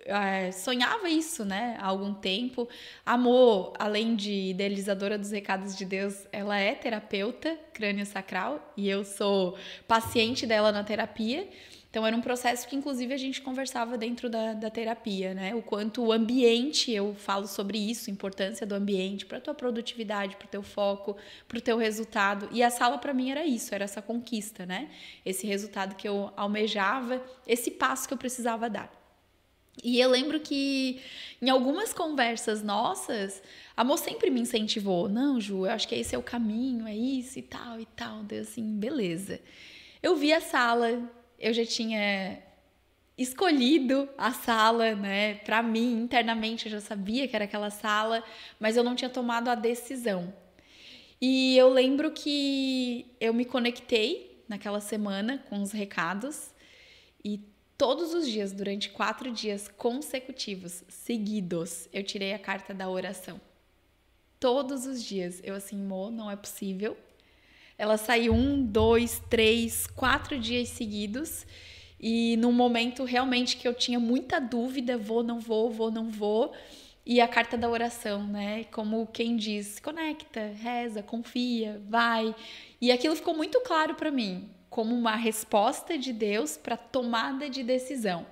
[0.04, 2.68] é, sonhava isso, né, há algum tempo.
[3.04, 9.04] Amor, além de idealizadora dos recados de Deus, ela é terapeuta crânio sacral e eu
[9.04, 9.56] sou
[9.86, 11.48] paciente dela na terapia.
[11.90, 15.56] Então era um processo que inclusive a gente conversava dentro da, da terapia, né?
[15.56, 20.46] O quanto o ambiente, eu falo sobre isso, importância do ambiente para tua produtividade, para
[20.46, 21.16] teu foco,
[21.48, 22.48] para o teu resultado.
[22.52, 24.88] E a sala para mim era isso, era essa conquista, né?
[25.26, 29.00] Esse resultado que eu almejava, esse passo que eu precisava dar.
[29.82, 31.00] E eu lembro que
[31.42, 33.42] em algumas conversas nossas,
[33.76, 35.08] a moça sempre me incentivou.
[35.08, 38.22] Não, Ju, eu acho que esse é o caminho, é isso e tal e tal.
[38.22, 39.40] Deu assim, beleza.
[40.02, 42.38] Eu vi a sala, eu já tinha
[43.16, 45.34] escolhido a sala, né?
[45.36, 48.22] Para mim, internamente, eu já sabia que era aquela sala,
[48.58, 50.32] mas eu não tinha tomado a decisão.
[51.20, 56.54] E eu lembro que eu me conectei naquela semana com os recados
[57.22, 57.40] e
[57.76, 63.40] todos os dias, durante quatro dias consecutivos, seguidos, eu tirei a carta da oração.
[64.38, 65.40] Todos os dias.
[65.44, 66.96] Eu assim, Mo, não é possível.
[67.80, 71.46] Ela saiu um, dois, três, quatro dias seguidos.
[71.98, 76.52] E num momento realmente que eu tinha muita dúvida, vou, não vou, vou, não vou.
[77.06, 78.64] E a carta da oração, né?
[78.64, 82.36] Como quem diz, conecta, reza, confia, vai.
[82.82, 87.62] E aquilo ficou muito claro para mim, como uma resposta de Deus para tomada de
[87.62, 88.26] decisão.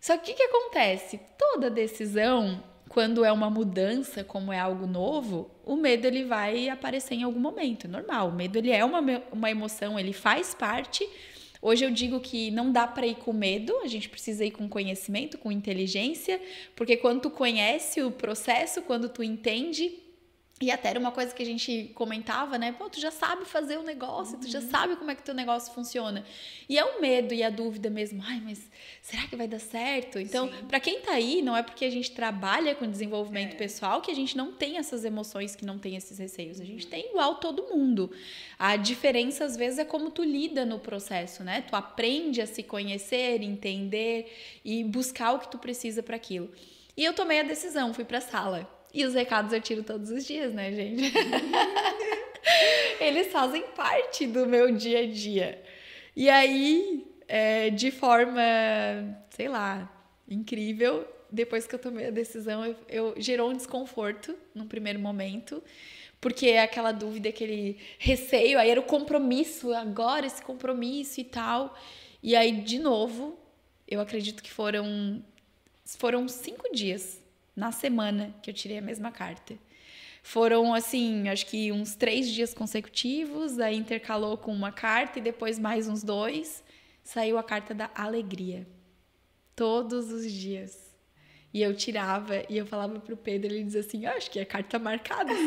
[0.00, 1.20] Só que o que, acontece?
[1.38, 2.60] Toda decisão
[2.98, 7.38] quando é uma mudança, como é algo novo, o medo ele vai aparecer em algum
[7.38, 8.30] momento, é normal.
[8.30, 11.08] O medo ele é uma, uma emoção, ele faz parte.
[11.62, 14.68] Hoje eu digo que não dá para ir com medo, a gente precisa ir com
[14.68, 16.42] conhecimento, com inteligência,
[16.74, 19.92] porque quando tu conhece o processo, quando tu entende,
[20.60, 22.72] e até era uma coisa que a gente comentava, né?
[22.72, 24.40] Pô, tu já sabe fazer o negócio, uhum.
[24.40, 24.70] tu já uhum.
[24.70, 26.24] sabe como é que teu negócio funciona.
[26.68, 28.20] E é o medo e a dúvida mesmo.
[28.26, 28.68] Ai, mas
[29.00, 30.18] será que vai dar certo?
[30.18, 33.56] Então, para quem tá aí, não é porque a gente trabalha com desenvolvimento é.
[33.56, 36.60] pessoal que a gente não tem essas emoções, que não tem esses receios.
[36.60, 38.10] A gente tem igual todo mundo.
[38.58, 41.62] A diferença, às vezes, é como tu lida no processo, né?
[41.62, 46.50] Tu aprende a se conhecer, entender e buscar o que tu precisa para aquilo.
[46.96, 50.24] E eu tomei a decisão, fui pra sala e os recados eu tiro todos os
[50.24, 51.12] dias, né, gente?
[53.00, 55.62] Eles fazem parte do meu dia a dia.
[56.16, 58.42] E aí, é, de forma,
[59.30, 59.90] sei lá,
[60.28, 65.62] incrível, depois que eu tomei a decisão, eu, eu gerou um desconforto num primeiro momento,
[66.20, 71.78] porque é aquela dúvida, aquele receio, aí era o compromisso, agora esse compromisso e tal.
[72.22, 73.38] E aí, de novo,
[73.86, 75.22] eu acredito que foram,
[75.84, 77.20] foram cinco dias
[77.58, 79.58] na semana que eu tirei a mesma carta.
[80.22, 85.58] Foram, assim, acho que uns três dias consecutivos, aí intercalou com uma carta e depois
[85.58, 86.62] mais uns dois,
[87.02, 88.64] saiu a carta da alegria.
[89.56, 90.86] Todos os dias.
[91.52, 94.44] E eu tirava e eu falava pro Pedro, ele dizia assim: ah, acho que é
[94.44, 95.32] carta marcada.
[95.32, 95.42] acho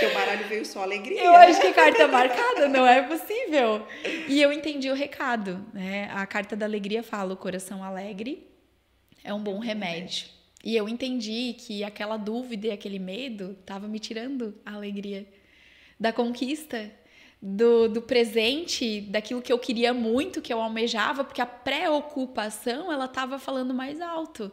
[0.00, 1.24] que o baralho veio só alegria.
[1.24, 3.86] Eu acho que é carta marcada, não é possível.
[4.28, 6.10] E eu entendi o recado, né?
[6.12, 8.53] A carta da alegria fala: o coração alegre
[9.24, 10.26] é um bom remédio.
[10.62, 15.26] E eu entendi que aquela dúvida e aquele medo estava me tirando a alegria
[15.98, 16.90] da conquista,
[17.40, 23.04] do, do presente, daquilo que eu queria muito, que eu almejava, porque a preocupação ela
[23.06, 24.50] estava falando mais alto.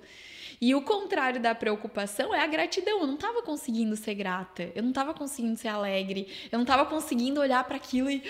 [0.59, 2.99] E o contrário da preocupação é a gratidão.
[2.99, 6.85] Eu não estava conseguindo ser grata, eu não estava conseguindo ser alegre, eu não estava
[6.85, 8.21] conseguindo olhar para aquilo e,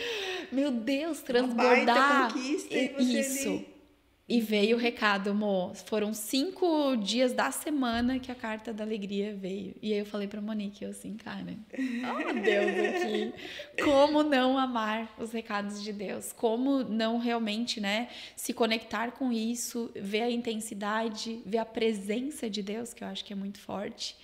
[0.51, 2.27] meu Deus, transbordar.
[2.27, 3.49] Uma conquista, e Isso.
[3.49, 3.80] Ali
[4.32, 5.73] e veio o recado, Mo.
[5.75, 9.75] Foram cinco dias da semana que a carta da alegria veio.
[9.82, 13.34] E aí eu falei pra Monique, eu assim, cara, oh Deus aqui.
[13.84, 16.32] Como não amar os recados de Deus?
[16.32, 22.63] Como não realmente, né, se conectar com isso, ver a intensidade, ver a presença de
[22.63, 24.15] Deus, que eu acho que é muito forte.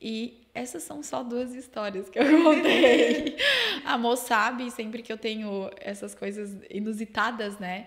[0.00, 3.36] E essas são só duas histórias que eu contei.
[3.84, 7.86] a Mo sabe, sempre que eu tenho essas coisas inusitadas, né?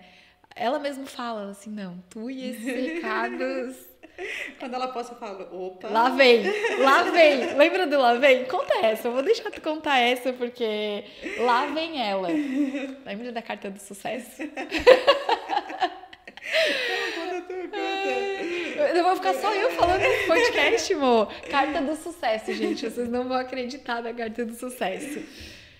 [0.58, 3.76] Ela mesma fala assim, não, tu e esses recados.
[4.58, 5.88] Quando ela possa falar, opa.
[5.88, 6.44] Lá vem,
[6.78, 7.54] lá vem.
[7.54, 8.46] Lembra do lá vem?
[8.46, 11.04] Conta essa, eu vou deixar tu contar essa, porque
[11.40, 12.28] lá vem ela.
[13.04, 14.42] Lembra da carta do sucesso?
[18.94, 21.26] Eu vou ficar só eu falando nesse podcast, amor.
[21.50, 22.88] Carta do sucesso, gente.
[22.88, 25.20] Vocês não vão acreditar na carta do sucesso.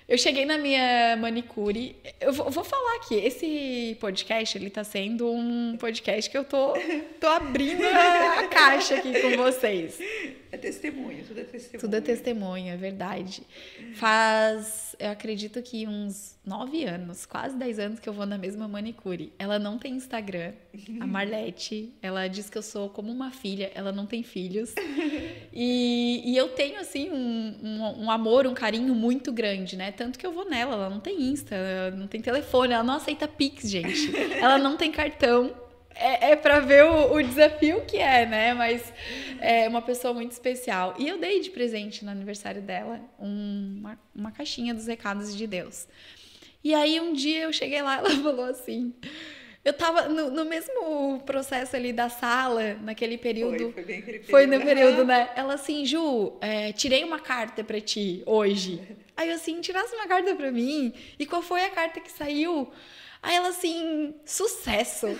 [0.08, 1.96] Eu cheguei na minha manicure.
[2.20, 6.74] Eu vou, vou, falar aqui, esse podcast, ele tá sendo um podcast que eu tô,
[7.20, 9.98] tô abrindo a, a caixa aqui com vocês.
[10.52, 11.80] É testemunho, tudo é testemunho.
[11.80, 13.42] Tudo é testemunho, é verdade.
[13.94, 18.66] Faz, eu acredito que uns nove anos, quase dez anos que eu vou na mesma
[18.68, 19.32] manicure.
[19.38, 20.52] Ela não tem Instagram,
[21.00, 21.92] a Marlete.
[22.00, 24.74] Ela diz que eu sou como uma filha, ela não tem filhos.
[25.58, 29.90] E, e eu tenho, assim, um, um, um, amor, um carinho muito grande, né?
[29.90, 33.26] Tanto que eu vou nela, ela não tem Insta, não tem telefone, ela não aceita
[33.26, 34.14] Pix, gente.
[34.34, 35.54] Ela não tem cartão
[35.98, 38.54] é, é para ver o, o, desafio que é, né?
[38.54, 38.92] Mas
[39.40, 40.94] é uma pessoa muito especial.
[40.98, 45.46] E eu dei de presente no aniversário dela um, uma, uma caixinha dos recados de
[45.46, 45.88] Deus.
[46.62, 48.94] E aí um dia eu cheguei lá, ela falou assim.
[49.64, 53.64] Eu tava no, no mesmo processo ali da sala, naquele período.
[53.64, 54.30] Foi, foi bem aquele período.
[54.30, 55.28] Foi no período, né?
[55.34, 58.80] Ela assim, Ju, é, tirei uma carta para ti hoje.
[59.16, 60.92] Aí eu assim, tirasse uma carta para mim.
[61.18, 62.70] E qual foi a carta que saiu?
[63.22, 65.06] Aí ela assim, sucesso.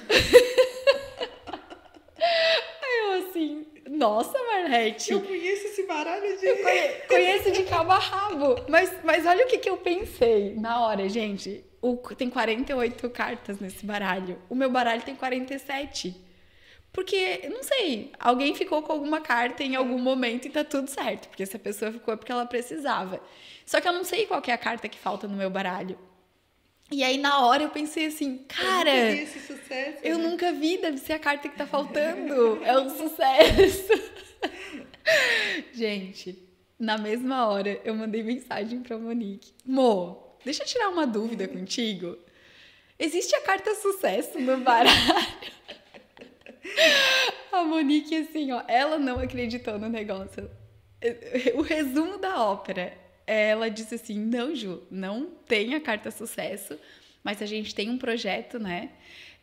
[2.18, 5.12] Aí eu assim, nossa, Marrete.
[5.12, 6.46] Eu conheço esse baralho de.
[6.46, 6.56] Eu
[7.08, 8.56] conheço de cabo a rabo.
[8.68, 11.64] Mas, mas olha o que, que eu pensei na hora, gente.
[11.80, 14.38] O, tem 48 cartas nesse baralho.
[14.48, 16.24] O meu baralho tem 47.
[16.92, 21.28] Porque, não sei, alguém ficou com alguma carta em algum momento e tá tudo certo.
[21.28, 23.20] Porque se a pessoa ficou é porque ela precisava.
[23.66, 25.98] Só que eu não sei qual é a carta que falta no meu baralho.
[26.90, 30.24] E aí, na hora, eu pensei assim, cara, eu nunca vi, esse sucesso, eu né?
[30.28, 32.62] nunca vi deve ser a carta que tá faltando.
[32.64, 33.92] é um sucesso.
[35.74, 36.38] Gente,
[36.78, 39.52] na mesma hora, eu mandei mensagem pra Monique.
[39.64, 42.16] Mo, deixa eu tirar uma dúvida contigo.
[42.98, 44.96] Existe a carta sucesso no baralho?
[47.50, 50.48] a Monique, assim, ó, ela não acreditou no negócio.
[51.56, 56.78] O resumo da ópera ela disse assim: não, Ju, não tem a carta sucesso,
[57.24, 58.90] mas a gente tem um projeto, né?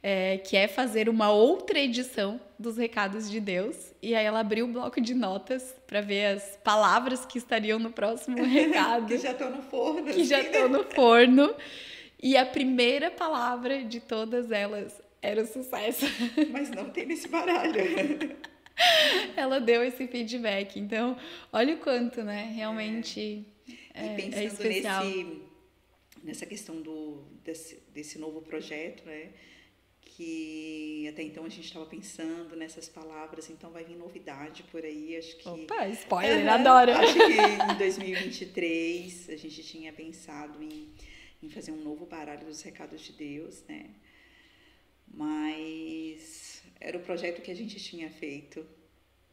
[0.01, 3.93] É, que é fazer uma outra edição dos recados de Deus.
[4.01, 7.89] E aí ela abriu o bloco de notas para ver as palavras que estariam no
[7.89, 9.07] próximo recado.
[9.07, 10.03] que já estão no forno.
[10.03, 10.77] Que assim, já estão né?
[10.77, 11.55] no forno.
[12.21, 16.05] E a primeira palavra de todas elas era o sucesso.
[16.51, 17.73] Mas não tem nesse baralho.
[19.37, 20.77] ela deu esse feedback.
[20.77, 21.15] Então,
[21.51, 22.51] olha o quanto, né?
[22.53, 23.45] Realmente
[23.93, 25.41] é, e pensando é nesse,
[26.23, 29.31] nessa questão do, desse, desse novo projeto, né?
[30.15, 35.17] que até então a gente estava pensando nessas palavras, então vai vir novidade por aí,
[35.17, 35.49] acho que...
[35.49, 36.91] Opa, spoiler, adoro!
[36.91, 40.93] Acho que em 2023 a gente tinha pensado em,
[41.41, 43.89] em fazer um novo baralho dos recados de Deus, né?
[45.07, 48.65] Mas era o projeto que a gente tinha feito.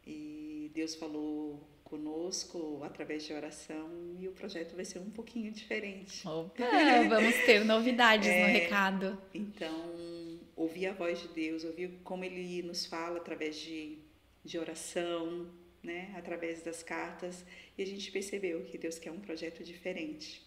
[0.06, 6.26] E Deus falou conosco através de oração e o projeto vai ser um pouquinho diferente.
[6.26, 6.64] Opa,
[7.08, 9.22] vamos ter novidades é, no recado.
[9.34, 13.98] Então, ouvir a voz de Deus, ouvir como Ele nos fala através de,
[14.44, 15.50] de oração,
[15.82, 17.44] né, através das cartas,
[17.76, 20.42] e a gente percebeu que Deus quer um projeto diferente.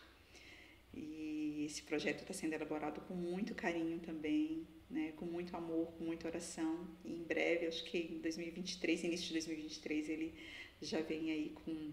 [0.94, 6.06] E esse projeto está sendo elaborado com muito carinho também, né, com muito amor, com
[6.06, 6.88] muita oração.
[7.04, 10.34] E em breve, acho que em 2023, início de 2023, ele
[10.84, 11.92] já vem aí com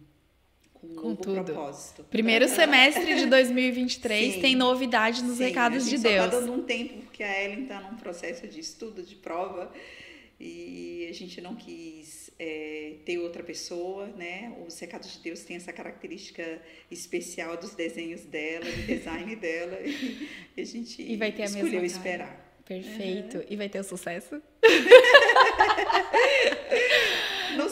[0.80, 1.45] com um com tudo.
[1.45, 2.05] propósito.
[2.05, 6.24] Primeiro semestre de 2023 sim, tem novidade nos sim, recados de Deus.
[6.24, 9.70] Está dando um tempo porque a Ellen está num processo de estudo, de prova,
[10.38, 14.57] e a gente não quis é, ter outra pessoa, né?
[14.66, 20.28] Os recados de Deus têm essa característica especial dos desenhos dela, do design dela, e
[20.57, 22.49] a gente e vai ter escolheu esperar.
[22.64, 23.38] Perfeito.
[23.38, 23.45] Uhum.
[23.51, 24.41] E vai ter o sucesso?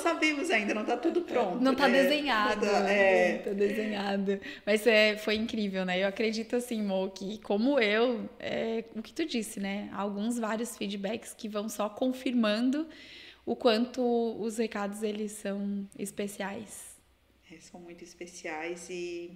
[0.08, 1.62] não sabemos ainda, não está tudo pronto.
[1.62, 2.02] Não está né?
[2.02, 2.64] desenhado.
[2.64, 3.38] Não tá, é.
[3.38, 4.40] tá desenhado.
[4.64, 6.02] Mas é, foi incrível, né?
[6.02, 9.90] Eu acredito assim, Mo, que como eu, é, o que tu disse, né?
[9.92, 12.88] Alguns vários feedbacks que vão só confirmando
[13.44, 14.02] o quanto
[14.40, 16.96] os recados eles são especiais.
[17.50, 19.32] É, são muito especiais e,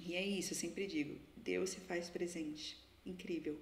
[0.00, 2.76] e é isso, eu sempre digo, Deus se faz presente.
[3.06, 3.58] Incrível.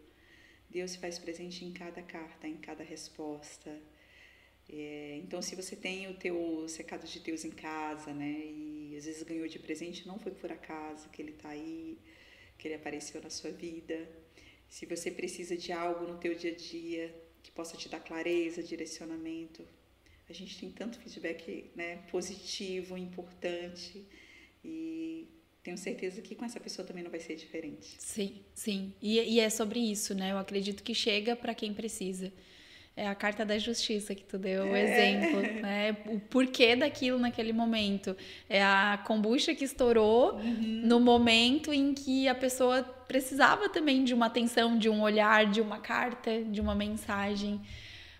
[0.69, 3.71] Deus se faz presente em cada carta, em cada resposta.
[4.69, 9.05] É, então, se você tem o teu secado de Deus em casa, né, e às
[9.05, 11.99] vezes ganhou de presente, não foi por acaso que ele está aí,
[12.59, 14.09] que ele apareceu na sua vida.
[14.69, 18.63] Se você precisa de algo no teu dia a dia que possa te dar clareza,
[18.63, 19.65] direcionamento,
[20.29, 24.05] a gente tem tanto feedback né, positivo, importante
[24.65, 25.29] e
[25.63, 27.95] tenho certeza que com essa pessoa também não vai ser diferente.
[27.99, 28.93] Sim, sim.
[29.01, 30.33] E, e é sobre isso, né?
[30.33, 32.33] Eu acredito que chega para quem precisa.
[32.99, 34.83] É a carta da justiça que tu deu o é.
[34.83, 35.97] exemplo, né?
[36.07, 38.17] O porquê daquilo naquele momento.
[38.49, 40.81] É a kombucha que estourou uhum.
[40.83, 45.61] no momento em que a pessoa precisava também de uma atenção, de um olhar, de
[45.61, 47.61] uma carta, de uma mensagem.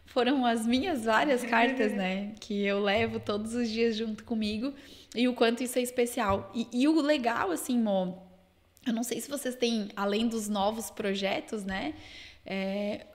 [0.05, 2.35] Foram as minhas várias cartas, né?
[2.39, 4.75] Que eu levo todos os dias junto comigo
[5.15, 6.53] e o quanto isso é especial.
[6.55, 8.23] E, e o legal, assim, Mo,
[8.87, 11.95] eu não sei se vocês têm, além dos novos projetos, né?
[12.45, 13.07] É,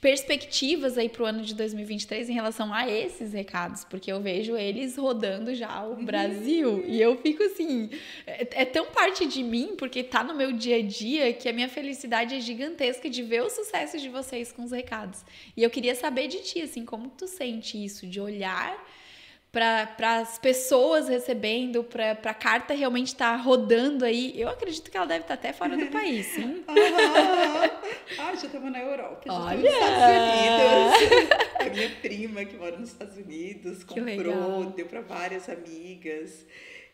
[0.00, 4.56] perspectivas aí para o ano de 2023 em relação a esses recados, porque eu vejo
[4.56, 6.84] eles rodando já o Brasil uhum.
[6.86, 7.90] e eu fico assim,
[8.26, 11.52] é, é, tão parte de mim, porque tá no meu dia a dia, que a
[11.52, 15.24] minha felicidade é gigantesca de ver o sucesso de vocês com os recados.
[15.56, 18.78] E eu queria saber de ti, assim, como tu sente isso, de olhar
[19.50, 24.38] para as pessoas recebendo, para a carta realmente estar tá rodando aí.
[24.38, 26.64] Eu acredito que ela deve estar tá até fora do país, sim.
[26.68, 29.56] ah, já estava na Europa, já Olha!
[29.56, 31.48] nos Estados Unidos.
[31.58, 36.46] A minha prima que mora nos Estados Unidos comprou, deu para várias amigas.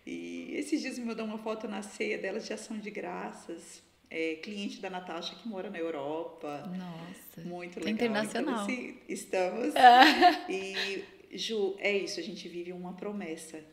[0.07, 3.83] E esses dias me mandou uma foto na ceia dela de ação de graças.
[4.11, 6.71] É, cliente da Natasha que mora na Europa.
[6.77, 7.49] Nossa.
[7.49, 7.95] Muito legal.
[7.95, 8.55] Internacional.
[8.55, 9.75] Então, assim, estamos.
[10.49, 11.03] e
[11.35, 13.65] Ju, é isso, a gente vive uma promessa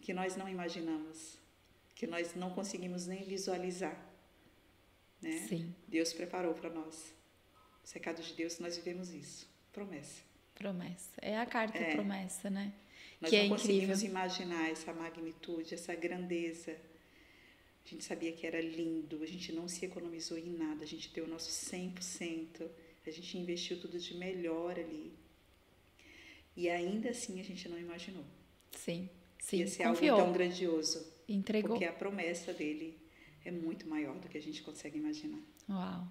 [0.00, 1.38] que nós não imaginamos,
[1.94, 3.96] que nós não conseguimos nem visualizar.
[5.20, 5.38] Né?
[5.48, 5.74] Sim.
[5.86, 7.14] Deus preparou para nós.
[7.84, 9.48] Os recados de Deus, nós vivemos isso.
[9.72, 10.22] Promessa.
[10.54, 11.12] Promessa.
[11.20, 11.94] É a carta é.
[11.94, 12.72] promessa, né?
[13.20, 14.10] Nós que não é conseguimos incrível.
[14.10, 16.76] imaginar essa magnitude, essa grandeza.
[17.84, 21.12] A gente sabia que era lindo, a gente não se economizou em nada, a gente
[21.12, 22.68] deu o nosso 100%,
[23.06, 25.12] a gente investiu tudo de melhor ali.
[26.56, 28.24] E ainda assim a gente não imaginou.
[28.72, 29.58] Sim, sim.
[29.58, 30.16] Ia ser Confiou.
[30.16, 31.06] algo tão grandioso.
[31.28, 31.70] Entregou.
[31.70, 32.98] Porque a promessa dele
[33.44, 35.40] é muito maior do que a gente consegue imaginar.
[35.68, 36.06] Uau.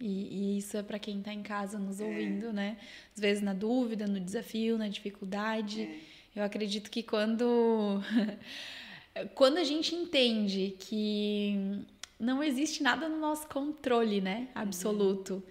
[0.00, 2.04] E, e isso é para quem está em casa nos é.
[2.04, 2.78] ouvindo, né?
[3.14, 5.82] Às vezes na dúvida, no desafio, na dificuldade.
[5.82, 6.00] É.
[6.34, 8.00] Eu acredito que quando
[9.34, 11.84] quando a gente entende que
[12.18, 14.48] não existe nada no nosso controle, né?
[14.54, 15.34] Absoluto.
[15.34, 15.42] Uhum.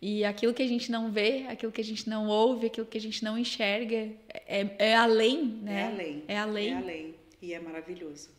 [0.00, 2.96] E aquilo que a gente não vê, aquilo que a gente não ouve, aquilo que
[2.96, 5.82] a gente não enxerga, é, é além, né?
[5.82, 6.24] É além.
[6.26, 6.68] É além.
[6.68, 7.14] É além.
[7.42, 8.30] E é maravilhoso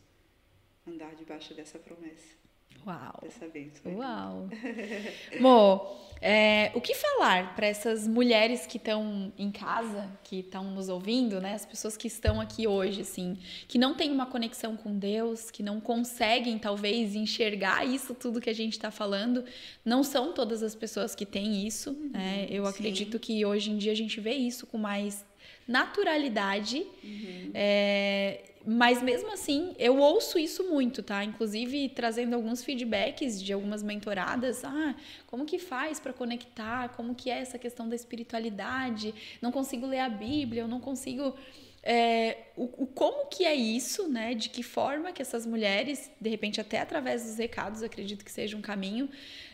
[0.88, 2.41] andar debaixo dessa promessa.
[2.86, 3.20] Uau!
[3.22, 3.96] Dessa bênção.
[3.96, 4.50] Uau!
[5.40, 10.90] Mo, é, o que falar para essas mulheres que estão em casa, que estão nos
[10.90, 11.54] ouvindo, né?
[11.54, 15.64] As pessoas que estão aqui hoje, assim, que não têm uma conexão com Deus, que
[15.64, 19.44] não conseguem, talvez, enxergar isso tudo que a gente está falando.
[19.84, 22.48] Não são todas as pessoas que têm isso, uhum, né?
[22.50, 22.70] Eu sim.
[22.72, 25.26] acredito que hoje em dia a gente vê isso com mais
[25.68, 26.86] naturalidade.
[27.04, 27.52] Uhum.
[27.54, 31.24] É, mas mesmo assim, eu ouço isso muito, tá?
[31.24, 34.64] Inclusive trazendo alguns feedbacks de algumas mentoradas.
[34.64, 34.96] Ah,
[35.26, 36.90] como que faz para conectar?
[36.90, 39.14] Como que é essa questão da espiritualidade?
[39.42, 41.36] Não consigo ler a Bíblia, eu não consigo.
[41.84, 44.36] É, o, o, como que é isso, né?
[44.36, 48.56] De que forma que essas mulheres, de repente até através dos recados, acredito que seja
[48.56, 49.10] um caminho,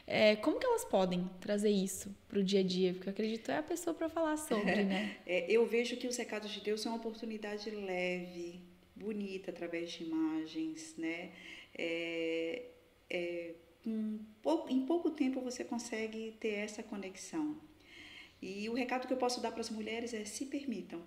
[0.06, 2.94] é, como que elas podem trazer isso para o dia a dia?
[2.94, 5.16] Porque eu acredito é a pessoa para falar sobre, né?
[5.26, 8.62] É, eu vejo que os recados de Deus são uma oportunidade leve,
[8.98, 11.32] bonita através de imagens, né?
[11.74, 12.66] É,
[13.10, 13.54] é,
[13.86, 17.56] um pouco, em pouco tempo você consegue ter essa conexão.
[18.42, 21.02] E o recado que eu posso dar para as mulheres é se permitam,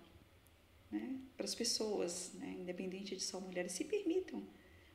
[0.91, 1.19] né?
[1.37, 2.57] Para as pessoas, né?
[2.59, 4.43] independente de só mulheres, se permitam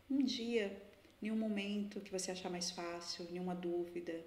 [0.10, 0.82] um dia,
[1.22, 4.24] em um momento que você achar mais fácil, nenhuma dúvida,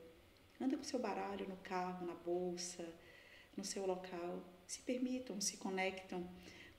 [0.60, 2.84] anda com seu baralho no carro, na bolsa,
[3.56, 6.28] no seu local, se permitam, se conectam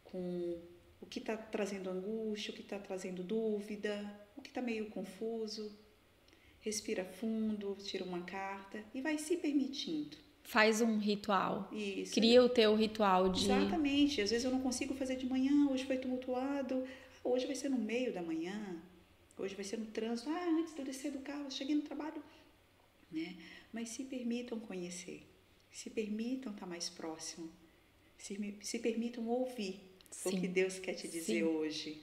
[0.04, 0.60] com
[1.02, 5.72] o que está trazendo angústia, o que está trazendo dúvida, o que está meio confuso.
[6.62, 10.18] Respira fundo, tira uma carta e vai se permitindo.
[10.44, 11.70] Faz um ritual.
[11.72, 12.14] Isso.
[12.14, 13.46] Cria o teu ritual de.
[13.46, 14.22] Exatamente.
[14.22, 16.84] Às vezes eu não consigo fazer de manhã, hoje foi tumultuado.
[16.86, 18.82] Ah, hoje vai ser no meio da manhã.
[19.38, 20.30] Hoje vai ser no trânsito.
[20.30, 22.22] Ah, antes de eu descer do carro, cheguei no trabalho.
[23.12, 23.38] Né?
[23.72, 25.26] Mas se permitam conhecer.
[25.72, 27.50] Se permitam estar mais próximo.
[28.18, 30.30] Se, se permitam ouvir Sim.
[30.30, 31.44] o que Deus quer te dizer Sim.
[31.44, 32.02] hoje.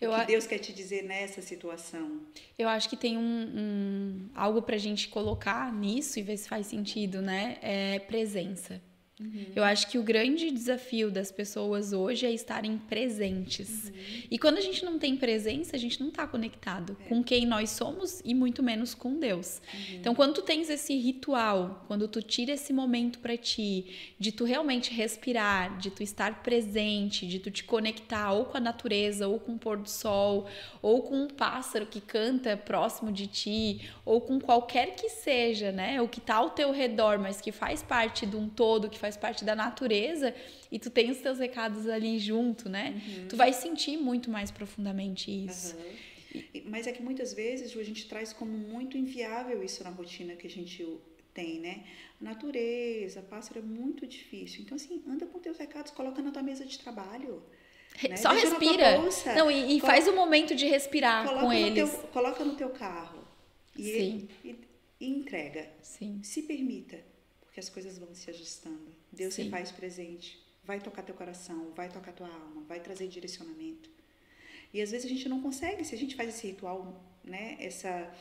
[0.00, 2.20] Eu, o que Deus quer te dizer nessa situação.
[2.58, 6.48] Eu acho que tem um, um algo para a gente colocar nisso e ver se
[6.48, 7.58] faz sentido, né?
[7.62, 8.82] É presença.
[9.20, 9.46] Uhum.
[9.54, 13.84] Eu acho que o grande desafio das pessoas hoje é estarem presentes.
[13.84, 13.92] Uhum.
[14.28, 17.08] E quando a gente não tem presença, a gente não está conectado é.
[17.08, 19.62] com quem nós somos e muito menos com Deus.
[19.72, 19.94] Uhum.
[19.94, 24.44] Então, quando tu tens esse ritual, quando tu tira esse momento para ti, de tu
[24.44, 29.38] realmente respirar, de tu estar presente, de tu te conectar ou com a natureza, ou
[29.38, 30.48] com o pôr do sol,
[30.82, 36.02] ou com um pássaro que canta próximo de ti, ou com qualquer que seja, né?
[36.02, 39.16] O que está ao teu redor, mas que faz parte de um todo, que faz
[39.18, 40.34] parte da natureza
[40.72, 42.84] e tu tem os teus recados ali junto, né?
[42.94, 43.28] Uhum.
[43.28, 45.76] Tu vai sentir muito mais profundamente isso.
[45.76, 46.62] Uhum.
[46.66, 50.46] Mas é que muitas vezes a gente traz como muito inviável isso na rotina que
[50.46, 50.86] a gente
[51.34, 51.84] tem, né?
[52.20, 54.62] natureza, pássaro é muito difícil.
[54.62, 57.42] Então, assim, anda com teus recados, coloca na tua mesa de trabalho.
[58.08, 58.16] Né?
[58.16, 58.98] Só Deixa respira.
[59.36, 61.90] Não, e, e faz o um momento de respirar com eles.
[61.90, 63.22] Teu, coloca no teu carro.
[63.76, 64.28] E, Sim.
[64.42, 64.56] E,
[65.00, 65.70] e entrega.
[65.82, 66.20] Sim.
[66.22, 66.98] Se permita
[67.54, 68.93] porque as coisas vão se ajustando.
[69.14, 69.44] Deus Sim.
[69.44, 73.90] se faz presente, vai tocar teu coração, vai tocar tua alma, vai trazer direcionamento.
[74.72, 78.12] E às vezes a gente não consegue, se a gente faz esse ritual, né, essa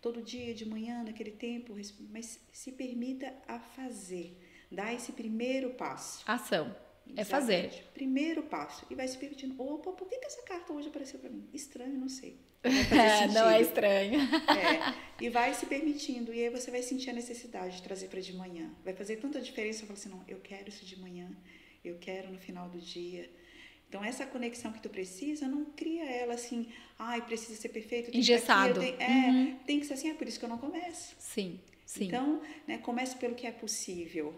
[0.00, 1.74] todo dia de manhã, naquele tempo,
[2.10, 4.36] mas se permita a fazer,
[4.70, 6.24] dar esse primeiro passo.
[6.26, 6.74] Ação.
[7.16, 7.90] É fazer.
[7.92, 8.86] Primeiro passo.
[8.88, 9.60] E vai se permitindo.
[9.60, 11.48] Opa, por que, que essa carta hoje apareceu para mim?
[11.52, 12.38] Estranho, não sei.
[12.62, 14.20] É, não é estranho.
[14.20, 16.32] É, e vai se permitindo.
[16.32, 18.70] E aí você vai sentir a necessidade de trazer para de manhã.
[18.84, 19.82] Vai fazer tanta diferença.
[19.82, 21.30] Eu falo assim, não, eu quero isso de manhã.
[21.84, 23.30] Eu quero no final do dia.
[23.88, 28.16] Então, essa conexão que tu precisa, não cria ela assim, ai, precisa ser perfeito.
[28.16, 28.80] Engessado.
[28.80, 29.58] Aqui, tenho, é, uhum.
[29.66, 31.16] tem que ser assim, é por isso que eu não começo.
[31.18, 32.04] Sim, sim.
[32.04, 34.32] Então, né, comece pelo que é possível.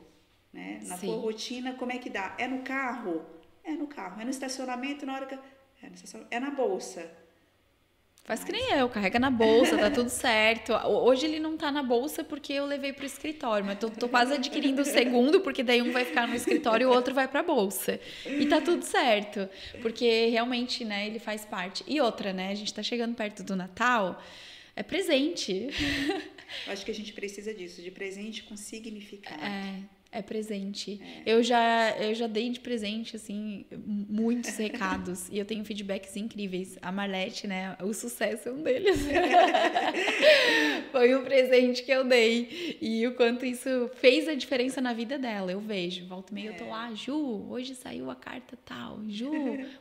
[0.51, 0.81] Né?
[0.85, 1.07] Na sim.
[1.07, 2.35] tua rotina, como é que dá?
[2.39, 3.27] É no carro?
[3.62, 4.20] É no carro.
[4.20, 5.35] É no estacionamento, na hora que...
[5.35, 5.91] É,
[6.31, 7.22] é na bolsa
[8.25, 10.73] Faz que nem eu, carrega na bolsa, tá tudo certo.
[10.87, 14.35] Hoje ele não tá na bolsa porque eu levei pro escritório, mas tô, tô quase
[14.35, 17.43] adquirindo o segundo, porque daí um vai ficar no escritório e o outro vai pra
[17.43, 17.99] bolsa.
[18.25, 19.49] E tá tudo certo,
[19.81, 21.83] porque realmente, né, ele faz parte.
[21.87, 24.23] E outra, né, a gente tá chegando perto do Natal,
[24.77, 25.68] é presente.
[26.66, 29.43] Eu acho que a gente precisa disso, de presente com significado.
[29.43, 30.01] É.
[30.15, 31.01] É presente.
[31.03, 31.33] É.
[31.33, 36.79] Eu já eu já dei de presente assim muitos recados e eu tenho feedbacks incríveis.
[36.83, 39.01] A Marlete, né, o sucesso é um deles.
[40.93, 45.19] Foi um presente que eu dei e o quanto isso fez a diferença na vida
[45.19, 45.51] dela.
[45.51, 46.53] Eu vejo, volta e meia é.
[46.53, 46.95] eu tô lá, é.
[46.95, 49.01] Ju, hoje saiu a carta tal.
[49.09, 49.33] Ju,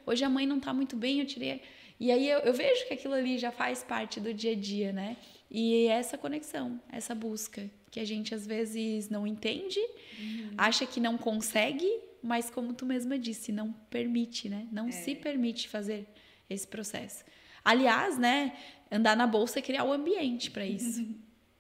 [0.06, 1.62] hoje a mãe não tá muito bem, eu tirei.
[2.00, 4.94] E aí eu, eu vejo que aquilo ali já faz parte do dia a dia,
[4.94, 5.18] né?
[5.50, 9.80] E essa conexão, essa busca que a gente às vezes não entende,
[10.18, 10.54] uhum.
[10.58, 11.88] acha que não consegue,
[12.24, 14.68] mas como tu mesma disse, não permite, né?
[14.72, 14.92] Não é.
[14.92, 16.08] se permite fazer
[16.50, 17.26] esse processo.
[17.64, 18.58] Aliás, né,
[18.90, 21.02] andar na bolsa é criar o ambiente para isso.
[21.02, 21.20] Uhum.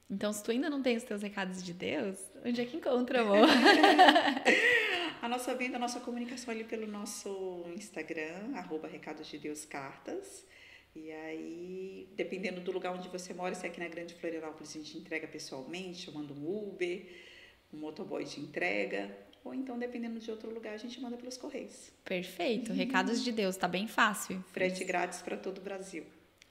[0.09, 3.21] Então, se tu ainda não tem os teus recados de Deus, onde é que encontra,
[3.21, 3.47] amor?
[5.21, 10.45] a nossa venda, a nossa comunicação ali pelo nosso Instagram, arroba Recados de Deus Cartas.
[10.95, 14.79] E aí, dependendo do lugar onde você mora, se é aqui na Grande Florianópolis a
[14.79, 17.05] gente entrega pessoalmente, chamando um Uber,
[17.73, 19.09] um motoboy de entrega.
[19.43, 21.91] ou então, dependendo de outro lugar, a gente manda pelos correios.
[22.03, 22.73] Perfeito.
[22.73, 24.43] Recados de Deus, tá bem fácil.
[24.51, 26.03] Frete grátis para todo o Brasil.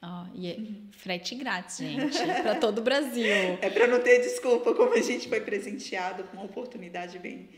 [0.03, 0.57] Ó, e é
[0.93, 3.26] frete grátis, gente, para todo o Brasil.
[3.61, 7.51] É para não ter desculpa, como a gente foi presenteado com uma oportunidade bem,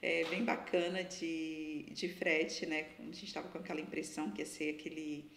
[0.00, 2.86] é, bem bacana de, de frete, né?
[2.98, 5.30] A gente estava com aquela impressão que ia ser aquele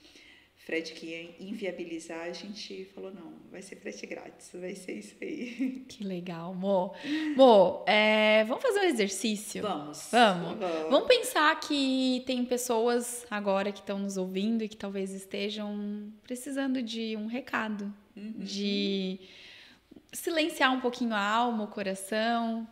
[0.65, 5.15] frete que ia inviabilizar, a gente falou, não, vai ser frete grátis, vai ser isso
[5.21, 5.85] aí.
[5.87, 6.91] Que legal, Mo.
[7.37, 9.61] Mo, é, vamos fazer um exercício?
[9.61, 10.09] Vamos.
[10.11, 10.57] Vamos.
[10.57, 10.89] Vamos.
[10.89, 16.81] Vamos pensar que tem pessoas agora que estão nos ouvindo e que talvez estejam precisando
[16.81, 18.33] de um recado, uhum.
[18.39, 19.19] de
[20.11, 22.67] silenciar um pouquinho a alma, o coração.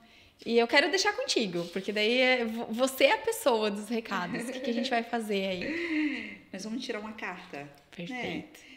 [0.45, 4.49] E eu quero deixar contigo, porque daí é, você é a pessoa dos recados.
[4.49, 6.41] O que, que a gente vai fazer aí?
[6.51, 7.69] Nós vamos tirar uma carta.
[7.95, 8.59] Perfeito.
[8.59, 8.73] Né?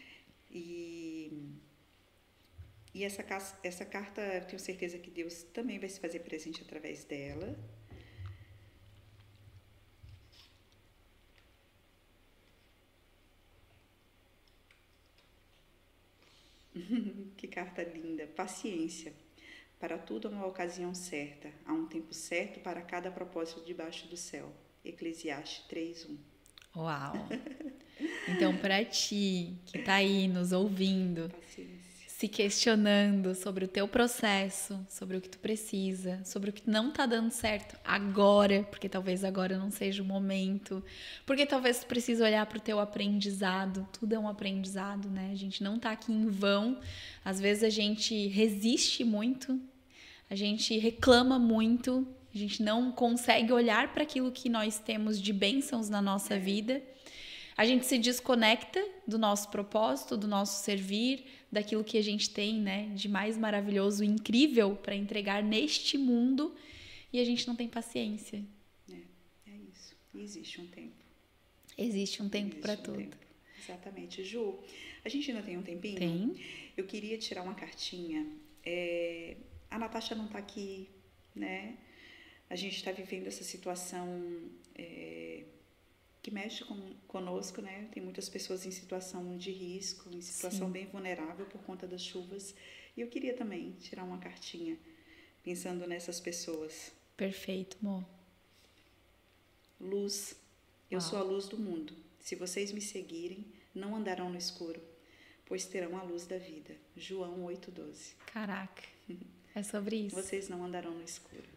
[0.50, 1.52] E,
[2.94, 3.24] e essa,
[3.62, 7.58] essa carta, eu tenho certeza que Deus também vai se fazer presente através dela.
[17.36, 18.26] que carta linda.
[18.28, 19.12] Paciência.
[19.78, 24.16] Para tudo há uma ocasião certa, há um tempo certo para cada propósito debaixo do
[24.16, 24.50] céu.
[24.84, 26.16] Eclesiastes 3:1.
[26.76, 27.12] Uau!
[28.28, 31.32] Então, para ti que está aí nos ouvindo,
[32.16, 36.88] se questionando sobre o teu processo, sobre o que tu precisa, sobre o que não
[36.88, 40.82] está dando certo agora, porque talvez agora não seja o momento,
[41.26, 43.86] porque talvez tu precise olhar para o teu aprendizado.
[43.92, 45.28] Tudo é um aprendizado, né?
[45.30, 46.80] A gente não está aqui em vão.
[47.22, 49.60] Às vezes a gente resiste muito,
[50.30, 55.34] a gente reclama muito, a gente não consegue olhar para aquilo que nós temos de
[55.34, 56.82] bênçãos na nossa vida.
[57.56, 62.60] A gente se desconecta do nosso propósito, do nosso servir, daquilo que a gente tem,
[62.60, 66.54] né, de mais maravilhoso incrível para entregar neste mundo,
[67.12, 68.44] e a gente não tem paciência.
[68.90, 69.96] É, é isso.
[70.14, 71.04] E existe um tempo.
[71.78, 72.98] Existe um tempo para um tudo.
[72.98, 73.16] Tempo.
[73.58, 74.22] Exatamente.
[74.22, 74.58] Ju,
[75.04, 75.98] a gente ainda tem um tempinho?
[75.98, 76.40] Tem.
[76.76, 78.26] Eu queria tirar uma cartinha.
[78.62, 79.36] É,
[79.70, 80.90] a Natasha não está aqui,
[81.34, 81.76] né?
[82.48, 84.22] a gente está vivendo essa situação
[84.74, 85.42] é,
[86.26, 87.88] que mexe com, conosco, né?
[87.92, 90.72] Tem muitas pessoas em situação de risco, em situação Sim.
[90.72, 92.52] bem vulnerável por conta das chuvas.
[92.96, 94.76] E eu queria também tirar uma cartinha
[95.44, 96.90] pensando nessas pessoas.
[97.16, 98.04] Perfeito, amor.
[99.80, 100.34] Luz.
[100.90, 101.08] Eu Uau.
[101.08, 101.94] sou a luz do mundo.
[102.18, 104.82] Se vocês me seguirem, não andarão no escuro,
[105.44, 106.74] pois terão a luz da vida.
[106.96, 108.16] João 8:12.
[108.26, 108.82] Caraca.
[109.54, 110.16] É sobre isso.
[110.16, 111.55] Vocês não andarão no escuro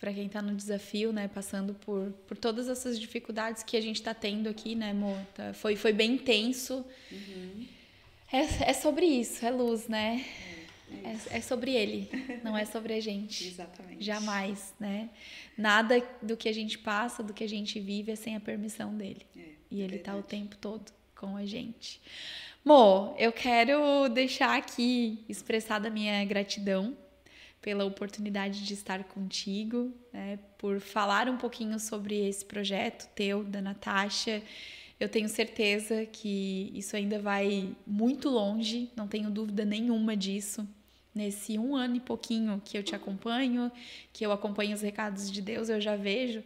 [0.00, 3.96] para quem está no desafio, né, passando por, por todas essas dificuldades que a gente
[3.96, 5.18] está tendo aqui, né, amor?
[5.34, 6.82] Tá, foi, foi bem intenso.
[7.12, 7.66] Uhum.
[8.32, 10.24] É, é sobre isso, é luz, né?
[11.04, 12.08] É, é, é, é, sobre ele,
[12.42, 13.46] não é sobre a gente.
[13.46, 14.02] Exatamente.
[14.02, 15.10] Jamais, né?
[15.56, 18.96] Nada do que a gente passa, do que a gente vive é sem a permissão
[18.96, 19.26] dele.
[19.36, 19.40] É,
[19.70, 22.00] e ele está o tempo todo com a gente.
[22.64, 26.96] Mo, eu quero deixar aqui expressada a minha gratidão
[27.60, 33.60] pela oportunidade de estar contigo, né, por falar um pouquinho sobre esse projeto teu, da
[33.60, 34.42] Natasha.
[34.98, 40.66] Eu tenho certeza que isso ainda vai muito longe, não tenho dúvida nenhuma disso.
[41.14, 43.70] Nesse um ano e pouquinho que eu te acompanho,
[44.12, 46.42] que eu acompanho os recados de Deus, eu já vejo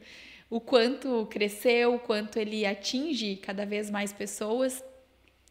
[0.48, 4.82] o quanto cresceu, o quanto ele atinge cada vez mais pessoas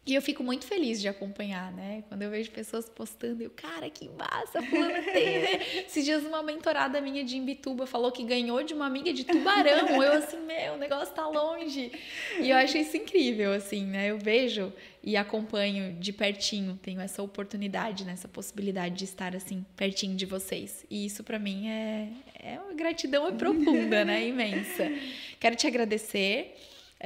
[0.06, 2.04] e eu fico muito feliz de acompanhar, né?
[2.08, 5.60] Quando eu vejo pessoas postando, eu, cara, que massa, fulano tem, né?
[5.86, 10.02] Esses dias uma mentorada minha de Imbituba falou que ganhou de uma amiga de Tubarão.
[10.02, 11.90] Eu assim, meu, o negócio tá longe.
[12.38, 14.10] E eu acho isso incrível, assim, né?
[14.10, 14.70] Eu vejo
[15.02, 18.12] e acompanho de pertinho, tenho essa oportunidade, né?
[18.12, 20.84] essa possibilidade de estar assim, pertinho de vocês.
[20.90, 22.08] E isso para mim é,
[22.42, 24.24] é uma gratidão profunda, né?
[24.28, 24.90] Imensa.
[25.40, 26.54] Quero te agradecer.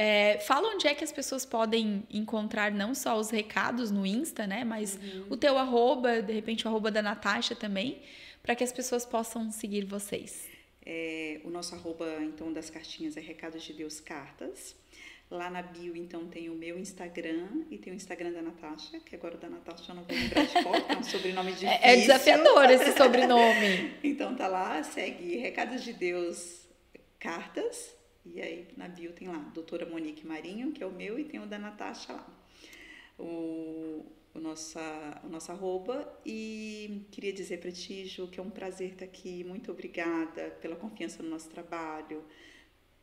[0.00, 4.46] É, fala onde é que as pessoas podem encontrar não só os recados no Insta,
[4.46, 4.62] né?
[4.62, 5.26] Mas uhum.
[5.30, 8.00] o teu arroba, de repente o arroba da Natasha também,
[8.40, 10.48] para que as pessoas possam seguir vocês.
[10.86, 14.76] É, o nosso arroba, então, das cartinhas é Recados de Deus Cartas.
[15.28, 19.16] Lá na bio, então, tem o meu Instagram e tem o Instagram da Natasha, que
[19.16, 21.70] agora o da Natasha eu não vou lembrar de qual, é um sobrenome difícil.
[21.82, 23.94] É, é desafiador esse sobrenome.
[24.04, 26.68] então tá lá, segue Recados de Deus
[27.18, 31.24] Cartas e aí na bio tem lá, doutora Monique Marinho, que é o meu, e
[31.24, 32.26] tem o da Natasha lá.
[33.18, 34.04] O,
[34.34, 36.20] o, nossa, o nosso arroba.
[36.24, 39.42] E queria dizer para ti, Ju, que é um prazer estar aqui.
[39.44, 42.22] Muito obrigada pela confiança no nosso trabalho,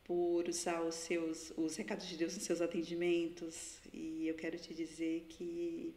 [0.04, 3.80] por usar os seus os recados de Deus nos seus atendimentos.
[3.92, 5.94] E eu quero te dizer que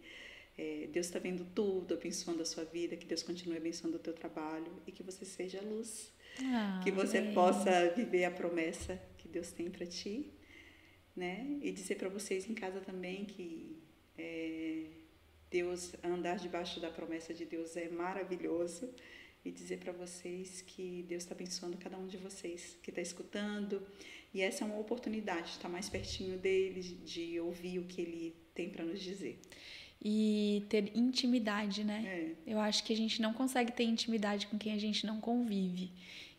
[0.57, 4.13] é, Deus está vendo tudo, abençoando a sua vida, que Deus continue abençoando o teu
[4.13, 6.11] trabalho e que você seja luz
[6.43, 7.31] Ah, que você é.
[7.33, 8.99] possa viver a promessa
[9.29, 10.31] Deus tem para ti,
[11.15, 11.57] né?
[11.61, 13.77] E dizer para vocês em casa também que
[14.17, 14.85] é,
[15.49, 18.93] Deus andar debaixo da promessa de Deus é maravilhoso
[19.43, 23.81] e dizer para vocês que Deus está abençoando cada um de vocês que está escutando
[24.33, 28.35] e essa é uma oportunidade de estar mais pertinho dele, de ouvir o que ele
[28.53, 29.39] tem para nos dizer.
[30.01, 32.35] E ter intimidade, né?
[32.45, 32.51] É.
[32.53, 35.91] Eu acho que a gente não consegue ter intimidade com quem a gente não convive.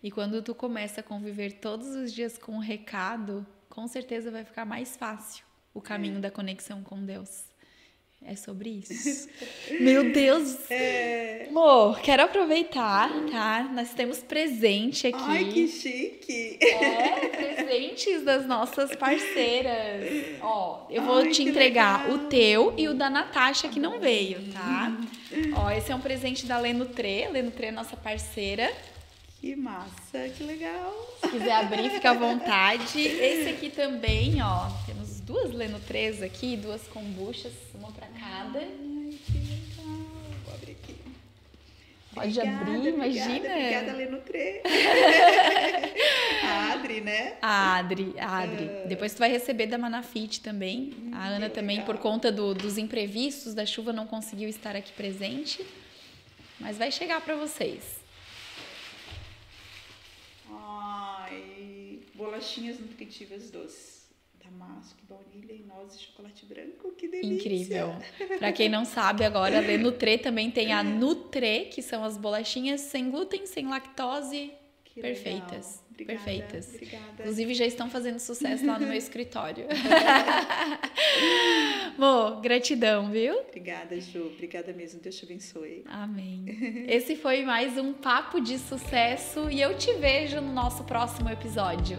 [0.03, 4.45] E quando tu começa a conviver todos os dias com o recado, com certeza vai
[4.45, 5.45] ficar mais fácil
[5.75, 6.21] o caminho é.
[6.21, 7.45] da conexão com Deus.
[8.25, 9.29] É sobre isso.
[9.81, 10.71] Meu Deus!
[10.71, 11.47] É...
[11.49, 13.69] Amor, quero aproveitar, tá?
[13.73, 15.19] Nós temos presente aqui.
[15.21, 16.59] Ai, que chique!
[16.61, 20.39] É, presentes das nossas parceiras.
[20.43, 22.17] Ó, eu vou Ai, te entregar legal.
[22.17, 24.97] o teu e o da Natasha, que não veio, tá?
[25.57, 27.27] Ó, esse é um presente da Lenutre.
[27.29, 28.71] Lenutre é nossa parceira.
[29.41, 30.95] Que massa, que legal!
[31.25, 33.01] Se quiser abrir, fica à vontade.
[33.01, 34.69] Esse aqui também, ó,
[35.31, 38.59] duas Lenutres aqui, duas kombuchas, uma para cada.
[38.59, 39.87] Ai, que legal.
[40.45, 40.97] Vou abrir aqui.
[42.13, 43.49] Pode obrigada, abrir, imagina.
[43.49, 44.63] Obrigada, Lenutre.
[46.43, 47.37] a Adri, né?
[47.41, 48.65] A Adri, a Adri.
[48.65, 48.89] Uh...
[48.89, 50.93] Depois tu vai receber da Manafit também.
[50.99, 51.87] Hum, a Ana também, legal.
[51.87, 55.65] por conta do, dos imprevistos da chuva, não conseguiu estar aqui presente.
[56.59, 58.01] Mas vai chegar para vocês.
[60.51, 64.00] Ai, bolachinhas nutritivas doces
[64.51, 66.93] damasco, baunilha e nozes de chocolate branco.
[66.93, 67.35] Que delícia!
[67.35, 67.95] Incrível!
[68.39, 72.81] Para quem não sabe, agora a Nutre também tem a Nutre, que são as bolachinhas
[72.81, 74.53] sem glúten, sem lactose,
[74.85, 75.83] que perfeitas.
[75.91, 76.75] Obrigada, perfeitas.
[76.75, 77.05] Obrigada.
[77.19, 79.67] Inclusive já estão fazendo sucesso lá no meu escritório.
[81.99, 83.39] Mo, gratidão, viu?
[83.41, 84.31] Obrigada, Ju.
[84.33, 85.01] Obrigada mesmo.
[85.01, 85.85] Deus te abençoe.
[85.87, 86.47] Amém.
[86.89, 91.99] Esse foi mais um papo de sucesso e eu te vejo no nosso próximo episódio.